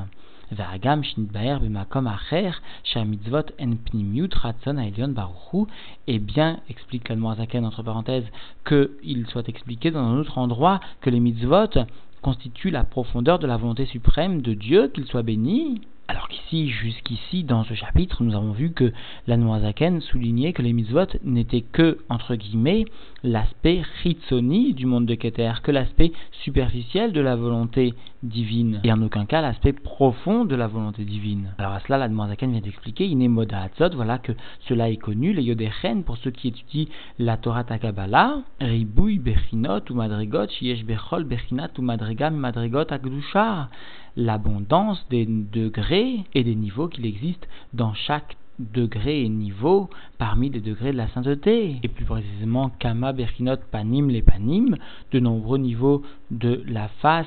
Et 6.08 6.20
bien, 6.20 6.60
explique 6.70 7.10
l'Almoazaken 7.10 7.66
entre 7.66 7.84
parenthèses, 7.84 8.26
qu'il 8.66 9.26
soit 9.28 9.50
expliqué 9.50 9.92
dans 9.92 10.00
un 10.00 10.18
autre 10.18 10.38
endroit 10.38 10.80
que 11.02 11.10
les 11.10 11.20
mitzvot 11.20 11.86
constituent 12.22 12.72
la 12.72 12.84
profondeur 12.84 13.40
de 13.40 13.48
la 13.48 13.58
volonté 13.58 13.86
suprême 13.86 14.42
de 14.42 14.54
Dieu, 14.54 14.88
qu'il 14.88 15.06
soit 15.06 15.24
béni. 15.24 15.82
Alors 16.14 16.28
qu'ici, 16.28 16.70
jusqu'ici, 16.70 17.44
dans 17.44 17.64
ce 17.64 17.74
chapitre, 17.74 18.22
nous 18.22 18.36
avons 18.36 18.52
vu 18.52 18.72
que 18.72 18.94
la 19.26 19.36
Noazaken 19.36 20.00
soulignait 20.00 20.54
que 20.54 20.62
les 20.62 20.72
mitzvot 20.72 21.08
n'étaient 21.24 21.64
que, 21.64 21.98
entre 22.08 22.36
guillemets, 22.36 22.86
l'aspect 23.24 23.82
chitsoni 24.04 24.76
du 24.76 24.86
monde 24.86 25.08
de 25.08 25.16
Keter, 25.16 25.54
que 25.64 25.72
l'aspect 25.72 26.12
superficiel 26.44 27.14
de 27.14 27.22
la 27.22 27.36
volonté 27.36 27.96
divine, 28.22 28.80
et 28.84 28.92
en 28.92 29.02
aucun 29.02 29.26
cas 29.26 29.42
l'aspect 29.42 29.74
profond 29.74 30.46
de 30.46 30.56
la 30.56 30.68
volonté 30.68 31.04
divine. 31.04 31.56
Alors 31.58 31.72
à 31.72 31.80
cela, 31.80 31.98
la 31.98 32.10
Noazaken 32.10 32.52
vient 32.52 32.62
d'expliquer, 32.62 33.06
il 33.06 33.18
moda 33.28 33.68
voilà 33.96 34.20
que 34.20 34.34
cela 34.68 34.92
est 34.92 34.98
connu, 34.98 35.34
les 35.34 35.42
yodechen, 35.42 36.04
pour 36.04 36.18
ceux 36.18 36.32
qui 36.32 36.50
étudient 36.50 36.86
la 37.18 37.38
Torah 37.38 37.64
Takabala, 37.64 38.44
ribouy 38.62 39.18
bechinot 39.18 39.90
ou 39.90 39.96
madrigot, 39.96 40.48
shiesh 40.48 40.86
bechol 40.86 41.24
bechinat 41.24 41.72
ou 41.80 41.82
madrigam 41.82 42.36
madrigot 42.36 42.92
akdusha 42.92 43.70
l'abondance 44.16 45.06
des 45.10 45.26
degrés 45.26 46.24
et 46.34 46.44
des 46.44 46.56
niveaux 46.56 46.88
qu'il 46.88 47.06
existe 47.06 47.48
dans 47.74 47.94
chaque 47.94 48.38
degré 48.60 49.24
et 49.24 49.30
niveau 49.30 49.90
parmi 50.18 50.50
les 50.50 50.62
degrés 50.62 50.92
de 50.92 50.98
la 50.98 51.08
sainteté. 51.10 51.80
Et 51.84 51.88
plus 51.88 52.06
précisément, 52.06 52.70
Kama, 52.80 53.14
Berkinot, 53.14 53.58
Panim, 53.72 54.10
les 54.10 54.22
Panim, 54.22 54.78
de 55.12 55.20
nombreux 55.20 55.58
niveaux 55.58 56.04
de 56.32 56.64
la 56.68 56.88
face 56.88 57.26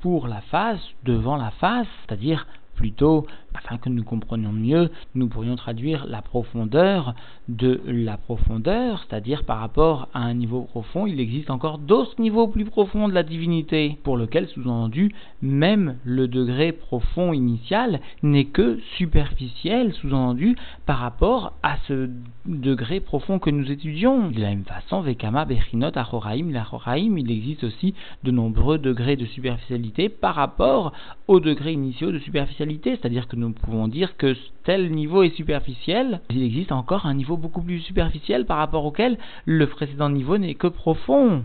pour 0.00 0.26
la 0.28 0.40
face, 0.42 0.80
devant 1.04 1.36
la 1.36 1.50
face, 1.52 1.86
c'est-à-dire 2.02 2.46
plutôt, 2.74 3.26
afin 3.54 3.78
que 3.78 3.88
nous 3.88 4.02
comprenions 4.02 4.52
mieux, 4.52 4.90
nous 5.14 5.28
pourrions 5.28 5.56
traduire 5.56 6.06
la 6.06 6.22
profondeur 6.22 7.14
de 7.48 7.80
la 7.86 8.16
profondeur, 8.16 9.04
c'est-à-dire 9.08 9.44
par 9.44 9.58
rapport 9.58 10.08
à 10.14 10.20
un 10.20 10.34
niveau 10.34 10.62
profond, 10.62 11.06
il 11.06 11.20
existe 11.20 11.50
encore 11.50 11.78
d'autres 11.78 12.20
niveaux 12.20 12.48
plus 12.48 12.64
profonds 12.64 13.08
de 13.08 13.14
la 13.14 13.22
divinité, 13.22 13.98
pour 14.02 14.16
lequel, 14.16 14.48
sous-entendu, 14.48 15.12
même 15.42 15.96
le 16.04 16.28
degré 16.28 16.72
profond 16.72 17.32
initial 17.32 18.00
n'est 18.22 18.46
que 18.46 18.78
superficiel, 18.96 19.92
sous-entendu, 19.94 20.56
par 20.86 20.98
rapport 20.98 21.52
à 21.62 21.76
ce 21.88 22.10
degré 22.46 23.00
profond 23.00 23.38
que 23.38 23.50
nous 23.50 23.70
étudions. 23.70 24.30
De 24.30 24.40
la 24.40 24.48
même 24.48 24.64
façon, 24.64 25.00
Vekama, 25.00 25.44
Bechinot, 25.44 25.92
Achoraim, 25.94 26.50
l'Achoraim, 26.50 27.16
il 27.18 27.30
existe 27.30 27.64
aussi 27.64 27.94
de 28.22 28.30
nombreux 28.30 28.78
degrés 28.78 29.16
de 29.16 29.26
superficialité 29.26 30.08
par 30.08 30.34
rapport 30.34 30.92
aux 31.28 31.40
degrés 31.40 31.72
initiaux 31.72 32.12
de 32.12 32.18
superficialité, 32.18 32.90
c'est-à-dire 32.96 33.28
que 33.28 33.36
nous 33.36 33.43
pouvons 33.52 33.88
dire 33.88 34.16
que 34.16 34.36
tel 34.64 34.90
niveau 34.90 35.22
est 35.22 35.34
superficiel, 35.34 36.20
il 36.30 36.42
existe 36.42 36.72
encore 36.72 37.06
un 37.06 37.14
niveau 37.14 37.36
beaucoup 37.36 37.62
plus 37.62 37.80
superficiel 37.80 38.46
par 38.46 38.58
rapport 38.58 38.84
auquel 38.84 39.18
le 39.44 39.66
précédent 39.66 40.10
niveau 40.10 40.38
n'est 40.38 40.54
que 40.54 40.66
profond. 40.66 41.44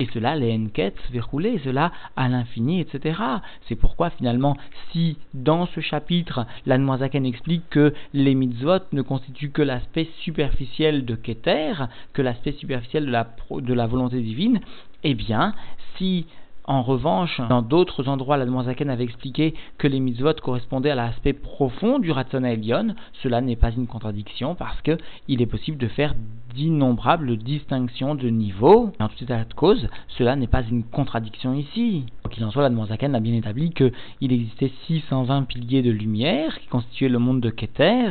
Et 0.00 0.08
cela, 0.12 0.34
les 0.34 0.52
enquêtes 0.52 0.98
verroulées, 1.12 1.60
cela 1.62 1.92
à 2.16 2.28
l'infini, 2.28 2.80
etc. 2.80 3.20
C'est 3.68 3.76
pourquoi 3.76 4.10
finalement, 4.10 4.56
si 4.90 5.18
dans 5.34 5.66
ce 5.66 5.80
chapitre, 5.80 6.46
l'Anmoazaken 6.66 7.24
explique 7.24 7.68
que 7.70 7.94
les 8.12 8.34
mitzvot 8.34 8.80
ne 8.92 9.02
constituent 9.02 9.52
que 9.52 9.62
l'aspect 9.62 10.08
superficiel 10.20 11.04
de 11.04 11.14
Keter, 11.14 11.74
que 12.12 12.22
l'aspect 12.22 12.52
superficiel 12.52 13.06
la, 13.06 13.28
de 13.50 13.72
la 13.72 13.86
volonté 13.86 14.20
divine, 14.20 14.60
eh 15.04 15.14
bien, 15.14 15.54
si 15.96 16.26
en 16.66 16.82
revanche, 16.82 17.40
dans 17.50 17.60
d'autres 17.60 18.08
endroits, 18.08 18.38
la 18.38 18.46
Zaken 18.46 18.88
avait 18.88 19.04
expliqué 19.04 19.54
que 19.76 19.86
les 19.86 20.00
mitzvot 20.00 20.32
correspondaient 20.42 20.90
à 20.90 20.94
l'aspect 20.94 21.34
profond 21.34 21.98
du 21.98 22.10
Ratzon. 22.10 22.94
Cela 23.22 23.40
n'est 23.42 23.56
pas 23.56 23.70
une 23.70 23.86
contradiction 23.86 24.54
parce 24.54 24.80
qu'il 24.80 25.42
est 25.42 25.46
possible 25.46 25.76
de 25.76 25.88
faire 25.88 26.14
d'innombrables 26.54 27.36
distinctions 27.36 28.14
de 28.14 28.28
niveau. 28.28 28.92
En 28.98 29.08
tout 29.08 29.22
état 29.22 29.44
de 29.44 29.52
cause, 29.52 29.88
cela 30.08 30.36
n'est 30.36 30.46
pas 30.46 30.62
une 30.62 30.84
contradiction 30.84 31.52
ici. 31.52 32.06
Qu'il 32.30 32.44
en 32.44 32.50
soit, 32.50 32.66
la 32.66 32.86
Zaken 32.86 33.14
a 33.14 33.20
bien 33.20 33.34
établi 33.34 33.70
qu'il 33.70 34.32
existait 34.32 34.72
620 34.86 35.42
piliers 35.42 35.82
de 35.82 35.90
lumière 35.90 36.58
qui 36.58 36.66
constituaient 36.68 37.08
le 37.08 37.18
monde 37.18 37.40
de 37.40 37.50
Keter 37.50 38.08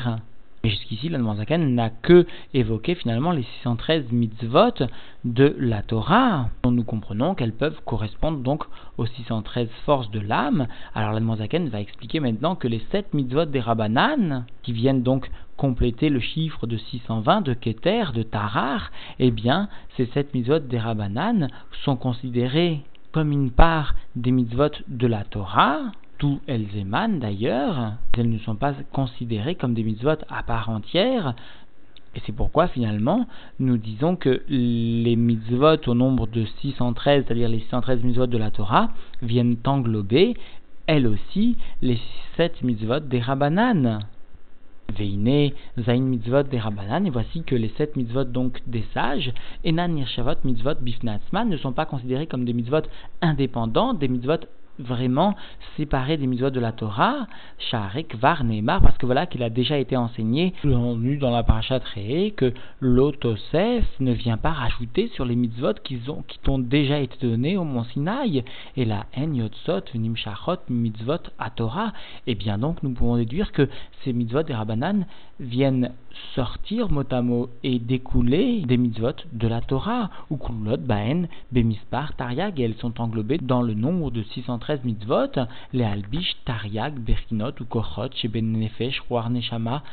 Jusqu'ici, 0.65 1.09
l'Admanzaken 1.09 1.75
n'a 1.75 1.89
que 1.89 2.25
évoqué 2.53 2.95
finalement 2.95 3.33
les 3.33 3.43
613 3.43 4.13
mitzvot 4.13 4.87
de 5.25 5.53
la 5.59 5.81
Torah, 5.81 6.47
dont 6.63 6.71
nous 6.71 6.85
comprenons 6.85 7.35
qu'elles 7.35 7.51
peuvent 7.51 7.81
correspondre 7.83 8.37
donc 8.37 8.63
aux 8.97 9.05
613 9.05 9.67
forces 9.85 10.09
de 10.11 10.21
l'âme. 10.21 10.67
Alors 10.95 11.11
l'Admanzaken 11.11 11.67
va 11.67 11.81
expliquer 11.81 12.21
maintenant 12.21 12.55
que 12.55 12.69
les 12.69 12.81
7 12.93 13.13
mitzvot 13.13 13.43
des 13.43 13.59
Rabbanan, 13.59 14.45
qui 14.61 14.71
viennent 14.71 15.03
donc 15.03 15.29
compléter 15.57 16.07
le 16.07 16.21
chiffre 16.21 16.65
de 16.65 16.77
620 16.77 17.41
de 17.41 17.53
Keter, 17.53 18.13
de 18.13 18.23
Tarar, 18.23 18.89
eh 19.19 19.31
bien, 19.31 19.67
ces 19.97 20.05
7 20.05 20.33
mitzvot 20.33 20.59
des 20.59 20.79
Rabbanan 20.79 21.49
sont 21.83 21.97
considérés 21.97 22.79
comme 23.11 23.33
une 23.33 23.51
part 23.51 23.95
des 24.15 24.31
mitzvot 24.31 24.71
de 24.87 25.07
la 25.07 25.25
Torah, 25.25 25.91
d'où 26.23 26.39
elles 26.47 26.77
émanent 26.77 27.19
d'ailleurs, 27.19 27.95
elles 28.17 28.29
ne 28.29 28.39
sont 28.39 28.55
pas 28.55 28.73
considérées 28.93 29.55
comme 29.55 29.73
des 29.73 29.83
mitzvot 29.83 30.15
à 30.29 30.41
part 30.41 30.69
entière, 30.69 31.35
et 32.15 32.21
c'est 32.25 32.31
pourquoi 32.31 32.69
finalement 32.69 33.27
nous 33.59 33.77
disons 33.77 34.15
que 34.15 34.41
les 34.47 35.17
mitzvot 35.17 35.85
au 35.85 35.93
nombre 35.93 36.27
de 36.27 36.45
613, 36.61 37.25
c'est-à-dire 37.25 37.49
les 37.49 37.59
613 37.59 38.03
mitzvot 38.03 38.27
de 38.27 38.37
la 38.37 38.51
Torah, 38.51 38.91
viennent 39.21 39.57
englober, 39.65 40.37
elles 40.87 41.07
aussi, 41.07 41.57
les 41.81 41.99
7 42.37 42.63
mitzvot 42.63 43.01
des 43.01 43.19
Rabbanan. 43.19 43.99
Veine, 44.97 45.51
Zain 45.77 46.03
mitzvot 46.03 46.43
des 46.43 46.59
Rabbanan, 46.59 47.05
et 47.05 47.09
voici 47.09 47.43
que 47.43 47.55
les 47.55 47.73
7 47.77 47.97
mitzvot 47.97 48.23
donc 48.23 48.61
des 48.65 48.85
sages, 48.93 49.33
Enan 49.65 49.97
Yrshavot 49.97 50.35
mitzvot 50.45 50.75
bifnatzman, 50.79 51.49
ne 51.49 51.57
sont 51.57 51.73
pas 51.73 51.85
considérés 51.85 52.27
comme 52.27 52.45
des 52.45 52.53
mitzvot 52.53 52.83
indépendants, 53.21 53.93
des 53.93 54.07
mitzvot 54.07 54.45
vraiment 54.79 55.35
séparé 55.77 56.17
des 56.17 56.27
mitzvot 56.27 56.49
de 56.49 56.59
la 56.59 56.71
Torah, 56.71 57.27
Sharek 57.57 58.15
Var 58.15 58.43
Neymar, 58.43 58.81
parce 58.81 58.97
que 58.97 59.05
voilà 59.05 59.25
qu'il 59.25 59.43
a 59.43 59.49
déjà 59.49 59.77
été 59.77 59.95
enseigné, 59.95 60.53
dans 60.63 61.31
la 61.31 61.43
parashat 61.43 61.81
Réé, 61.93 62.31
que 62.31 62.53
l'Otosef 62.79 63.85
ne 63.99 64.11
vient 64.11 64.37
pas 64.37 64.51
rajouter 64.51 65.09
sur 65.09 65.25
les 65.25 65.35
mitzvot 65.35 65.73
qui, 65.83 65.99
ont, 66.07 66.23
qui 66.27 66.39
t'ont 66.39 66.59
déjà 66.59 66.99
été 66.99 67.27
donnés 67.27 67.57
au 67.57 67.63
mont 67.63 67.83
Sinaï, 67.85 68.43
et 68.75 68.85
la 68.85 69.05
En 69.15 69.33
Yotzot 69.33 69.81
Venim 69.93 70.15
Shachot 70.15 70.57
mitzvot 70.69 71.29
à 71.39 71.49
Torah. 71.49 71.93
Et 72.27 72.31
eh 72.31 72.35
bien 72.35 72.57
donc 72.57 72.83
nous 72.83 72.91
pouvons 72.91 73.17
déduire 73.17 73.51
que 73.51 73.69
ces 74.03 74.13
mitzvot 74.13 74.43
des 74.43 74.53
Rabbanan 74.53 75.05
viennent 75.39 75.91
sortir 76.35 76.91
mot 76.91 77.03
à 77.09 77.21
mot 77.21 77.49
et 77.63 77.79
découler 77.79 78.61
des 78.61 78.77
mitzvot 78.77 79.15
de 79.31 79.47
la 79.47 79.61
Torah, 79.61 80.09
ou 80.29 80.37
Kulot 80.37 80.77
Baen 80.77 81.27
Bemispar 81.51 82.15
Tariag, 82.15 82.59
et 82.59 82.63
elles 82.63 82.75
sont 82.75 83.01
englobées 83.01 83.39
dans 83.39 83.61
le 83.61 83.73
nombre 83.73 84.11
de 84.11 84.23
613 84.63 84.85
mitzvot, 84.85 85.47
les 85.73 85.83
Albish 85.83 86.35
Tariag 86.45 86.95
Berkinot 86.95 87.51
ou 87.59 87.65
Kochot 87.65 88.09
chez 88.15 88.27
Ben 88.29 88.51
Nefesh 88.53 89.01
Neshama 89.29 89.83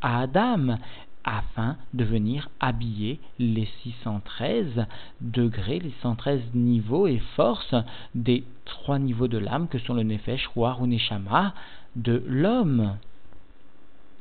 Adam 0.00 0.78
afin 1.24 1.76
de 1.92 2.04
venir 2.04 2.48
habiller 2.60 3.18
les 3.38 3.68
613 3.82 4.86
degrés, 5.20 5.78
les 5.78 5.90
613 5.90 6.40
niveaux 6.54 7.06
et 7.06 7.20
forces 7.36 7.74
des 8.14 8.44
trois 8.64 8.98
niveaux 8.98 9.28
de 9.28 9.38
l'âme 9.38 9.68
que 9.68 9.78
sont 9.78 9.94
le 9.94 10.02
Nefesh, 10.02 10.46
Roar 10.48 10.80
ou 10.80 10.86
Neshama 10.86 11.54
de 11.96 12.22
l'homme. 12.26 12.96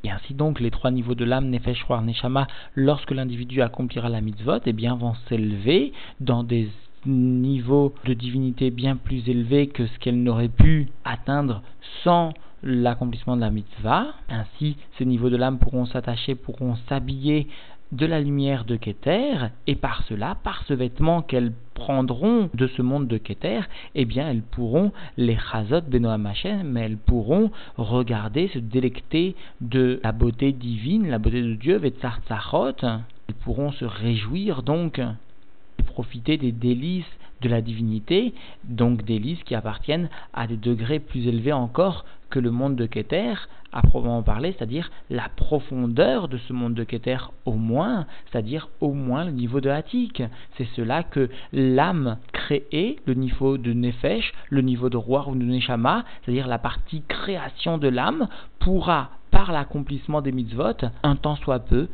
Et 0.06 0.12
ainsi 0.12 0.34
donc, 0.34 0.60
les 0.60 0.72
trois 0.72 0.92
niveaux 0.92 1.16
de 1.16 1.24
l'âme, 1.24 1.50
Nefesh, 1.50 1.82
Roar, 1.84 2.02
Neshama, 2.02 2.48
lorsque 2.76 3.12
l'individu 3.12 3.62
accomplira 3.62 4.10
la 4.10 4.20
mitzvot, 4.20 4.60
eh 4.66 4.74
bien, 4.74 4.96
vont 4.96 5.14
s'élever 5.30 5.94
dans 6.20 6.44
des 6.44 6.70
niveaux 7.06 7.94
de 8.06 8.14
divinité 8.14 8.72
bien 8.72 8.96
plus 8.96 9.28
élevés 9.30 9.68
que 9.68 9.88
ce 9.88 10.00
qu'elle 10.00 10.22
n'aurait 10.22 10.50
pu 10.50 10.88
atteindre 11.04 11.62
sans 12.04 12.34
l'accomplissement 12.64 13.36
de 13.36 13.42
la 13.42 13.50
mitzvah. 13.52 14.14
Ainsi, 14.30 14.78
ces 14.98 15.06
niveaux 15.06 15.30
de 15.30 15.36
l'âme 15.36 15.60
pourront 15.60 15.86
s'attacher, 15.86 16.36
pourront 16.36 16.76
s'habiller 16.88 17.48
de 17.94 18.06
la 18.08 18.20
lumière 18.20 18.66
de 18.66 18.76
Keter, 18.76 19.50
et 19.68 19.76
par 19.76 20.04
cela, 20.08 20.36
par 20.44 20.64
ce 20.64 20.74
vêtement 20.74 21.22
qu'elles 21.22 21.54
prendront 21.76 22.50
de 22.54 22.66
ce 22.68 22.82
monde 22.82 23.08
de 23.08 23.18
Keter, 23.18 23.62
eh 23.94 24.06
bien 24.06 24.30
elles 24.30 24.42
pourront, 24.42 24.92
les 25.18 25.38
Chazot 25.38 25.82
Benoam 25.82 26.28
mais 26.66 26.82
elles 26.82 26.98
pourront 26.98 27.52
regarder, 27.78 28.48
se 28.48 28.60
délecter 28.60 29.36
de 29.62 30.00
la 30.04 30.12
beauté 30.12 30.54
divine, 30.54 31.08
la 31.08 31.20
beauté 31.20 31.42
de 31.44 31.54
Dieu, 31.54 31.78
Vetzartzachot, 31.78 32.82
elles 32.82 33.36
pourront 33.44 33.72
se 33.72 33.86
réjouir 33.86 34.64
donc, 34.64 35.00
profiter 35.84 36.38
des 36.38 36.52
délices 36.52 37.06
de 37.42 37.50
la 37.50 37.62
divinité, 37.62 38.34
donc 38.64 39.04
délices 39.04 39.44
qui 39.44 39.54
appartiennent 39.54 40.10
à 40.34 40.48
des 40.48 40.58
degrés 40.58 41.00
plus 41.00 41.28
élevés 41.28 41.54
encore 41.54 42.06
que 42.30 42.40
le 42.40 42.52
monde 42.52 42.76
de 42.76 42.88
Keter, 42.88 43.36
à 43.72 43.82
proprement 43.82 44.24
parler, 44.24 44.56
c'est-à-dire 44.58 44.90
la 45.10 45.30
profondeur 45.36 46.28
de 46.28 46.38
ce 46.38 46.54
monde 46.54 46.74
de 46.74 46.84
Keter 46.84 47.18
au 47.46 47.54
moins, 47.54 48.08
c'est-à-dire 48.32 48.70
au 48.82 48.94
moins 48.94 49.26
le 49.26 49.32
niveau 49.32 49.62
de 49.62 49.70
Hatik. 49.70 50.24
C'est 50.58 50.68
cela 50.76 51.04
que 51.04 51.30
l'âme 51.52 52.18
créée, 52.32 52.98
le 53.06 53.14
niveau 53.14 53.58
de 53.58 53.74
Nefesh, 53.74 54.34
le 54.50 54.62
niveau 54.62 54.90
de 54.90 54.98
Roi 54.98 55.28
ou 55.28 55.36
de 55.36 55.44
Neshama, 55.44 56.06
c'est-à-dire 56.24 56.48
la 56.48 56.60
partie 56.60 57.04
création 57.08 57.78
de 57.78 57.88
l'âme, 57.88 58.28
pourra, 58.60 59.12
par 59.30 59.52
l'accomplissement 59.52 60.22
des 60.22 60.32
mitzvot, 60.32 60.86
un 61.02 61.16
temps 61.16 61.36
soit 61.36 61.60
peu, 61.60 61.88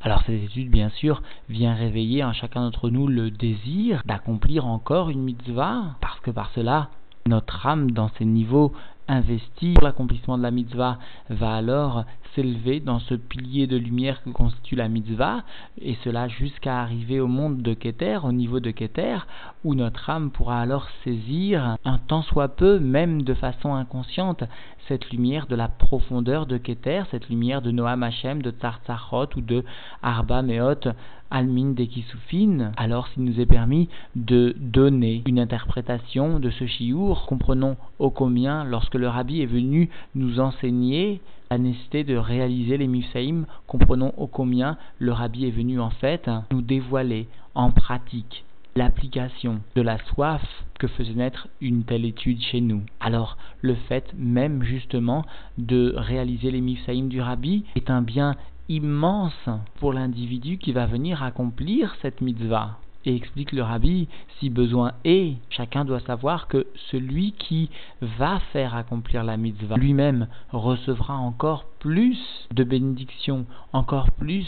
Alors 0.00 0.22
cette 0.24 0.42
étude, 0.42 0.70
bien 0.70 0.88
sûr, 0.88 1.22
vient 1.50 1.74
réveiller 1.74 2.24
en 2.24 2.32
chacun 2.32 2.62
d'entre 2.62 2.88
nous 2.88 3.06
le 3.06 3.30
désir 3.30 4.02
d'accomplir 4.06 4.66
encore 4.66 5.10
une 5.10 5.22
mitzvah, 5.22 5.96
parce 6.00 6.18
que 6.20 6.30
par 6.30 6.50
cela, 6.54 6.88
notre 7.26 7.66
âme, 7.66 7.90
dans 7.90 8.08
ces 8.16 8.24
niveaux 8.24 8.72
investi 9.08 9.74
pour 9.74 9.84
l'accomplissement 9.84 10.38
de 10.38 10.42
la 10.42 10.50
mitzvah 10.50 10.98
va 11.28 11.54
alors 11.54 12.04
s'élever 12.34 12.80
dans 12.80 12.98
ce 13.00 13.14
pilier 13.14 13.66
de 13.66 13.76
lumière 13.76 14.22
que 14.22 14.30
constitue 14.30 14.76
la 14.76 14.88
mitzvah, 14.88 15.42
et 15.80 15.96
cela 16.04 16.28
jusqu'à 16.28 16.80
arriver 16.80 17.20
au 17.20 17.26
monde 17.26 17.62
de 17.62 17.74
Keter, 17.74 18.20
au 18.24 18.32
niveau 18.32 18.60
de 18.60 18.70
Keter, 18.70 19.18
où 19.64 19.74
notre 19.74 20.10
âme 20.10 20.30
pourra 20.30 20.60
alors 20.60 20.88
saisir, 21.04 21.76
un 21.84 21.98
tant 21.98 22.22
soit 22.22 22.48
peu, 22.48 22.78
même 22.78 23.22
de 23.22 23.34
façon 23.34 23.74
inconsciente, 23.74 24.44
cette 24.88 25.10
lumière 25.10 25.46
de 25.46 25.54
la 25.56 25.68
profondeur 25.68 26.46
de 26.46 26.56
Keter, 26.56 27.04
cette 27.10 27.28
lumière 27.28 27.62
de 27.62 27.70
Noam 27.70 28.02
Hashem, 28.02 28.42
de 28.42 28.50
Tzartzachot 28.50 29.28
ou 29.36 29.40
de 29.40 29.64
Arba 30.02 30.42
Meot, 30.42 30.88
Almin 31.30 31.74
Dekisufin, 31.74 32.72
alors 32.76 33.06
s'il 33.08 33.22
nous 33.22 33.40
est 33.40 33.46
permis 33.46 33.88
de 34.16 34.56
donner 34.58 35.22
une 35.26 35.38
interprétation 35.38 36.40
de 36.40 36.50
ce 36.50 36.66
chiour, 36.66 37.26
comprenons 37.26 37.76
ô 38.00 38.10
combien, 38.10 38.64
lorsque 38.64 38.96
le 38.96 39.08
rabbi 39.08 39.40
est 39.40 39.46
venu 39.46 39.90
nous 40.16 40.40
enseigner 40.40 41.20
la 41.50 41.58
nécessité 41.58 42.04
de 42.04 42.16
réaliser 42.16 42.76
les 42.76 42.86
Mifsaïm, 42.86 43.44
comprenons 43.66 44.14
ô 44.16 44.28
combien 44.28 44.76
le 45.00 45.10
rabbi 45.10 45.46
est 45.46 45.50
venu 45.50 45.80
en 45.80 45.90
fait 45.90 46.30
nous 46.52 46.62
dévoiler 46.62 47.26
en 47.56 47.72
pratique 47.72 48.44
l'application 48.76 49.60
de 49.74 49.82
la 49.82 49.98
soif 49.98 50.42
que 50.78 50.86
faisait 50.86 51.14
naître 51.14 51.48
une 51.60 51.82
telle 51.82 52.04
étude 52.04 52.40
chez 52.40 52.60
nous. 52.60 52.82
Alors, 53.00 53.36
le 53.62 53.74
fait 53.74 54.14
même 54.16 54.62
justement 54.62 55.24
de 55.58 55.92
réaliser 55.96 56.52
les 56.52 56.60
Mifsaïm 56.60 57.08
du 57.08 57.20
rabbi 57.20 57.64
est 57.74 57.90
un 57.90 58.00
bien 58.00 58.36
immense 58.68 59.48
pour 59.80 59.92
l'individu 59.92 60.56
qui 60.56 60.70
va 60.70 60.86
venir 60.86 61.24
accomplir 61.24 61.96
cette 62.00 62.20
mitzvah. 62.20 62.78
Et 63.06 63.16
explique 63.16 63.52
le 63.52 63.62
rabbi, 63.62 64.08
si 64.38 64.50
besoin 64.50 64.92
est, 65.04 65.36
chacun 65.48 65.84
doit 65.86 66.00
savoir 66.00 66.48
que 66.48 66.66
celui 66.90 67.32
qui 67.32 67.70
va 68.02 68.40
faire 68.52 68.74
accomplir 68.74 69.24
la 69.24 69.38
mitzvah 69.38 69.76
lui-même 69.76 70.28
recevra 70.52 71.16
encore 71.16 71.64
plus 71.78 72.18
de 72.52 72.62
bénédictions, 72.62 73.46
encore 73.72 74.10
plus 74.10 74.46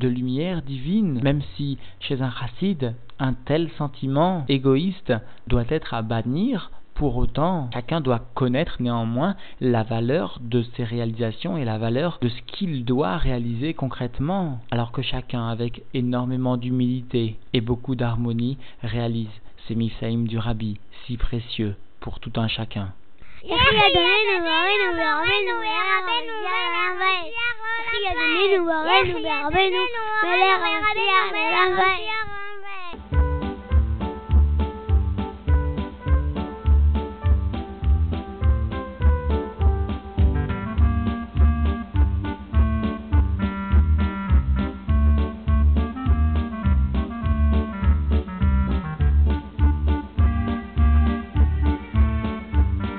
de 0.00 0.08
lumière 0.08 0.60
divine, 0.60 1.22
même 1.22 1.40
si 1.56 1.78
chez 2.00 2.20
un 2.20 2.30
chassid, 2.30 2.94
un 3.18 3.32
tel 3.32 3.70
sentiment 3.78 4.44
égoïste 4.48 5.14
doit 5.46 5.64
être 5.70 5.94
à 5.94 6.02
bannir 6.02 6.70
pour 6.96 7.16
autant, 7.18 7.68
chacun 7.74 8.00
doit 8.00 8.22
connaître 8.34 8.76
néanmoins 8.80 9.36
la 9.60 9.82
valeur 9.82 10.38
de 10.40 10.62
ses 10.76 10.84
réalisations 10.84 11.56
et 11.56 11.64
la 11.64 11.78
valeur 11.78 12.18
de 12.22 12.28
ce 12.28 12.40
qu'il 12.42 12.84
doit 12.84 13.18
réaliser 13.18 13.74
concrètement, 13.74 14.60
alors 14.70 14.92
que 14.92 15.02
chacun, 15.02 15.48
avec 15.48 15.82
énormément 15.92 16.56
d'humilité 16.56 17.36
et 17.52 17.60
beaucoup 17.60 17.94
d'harmonie, 17.94 18.56
réalise 18.82 19.28
ces 19.68 19.74
misaïm 19.74 20.26
du 20.26 20.38
Rabbi, 20.38 20.78
si 21.04 21.16
précieux 21.16 21.76
pour 22.00 22.18
tout 22.18 22.32
un 22.36 22.48
chacun. 22.48 22.88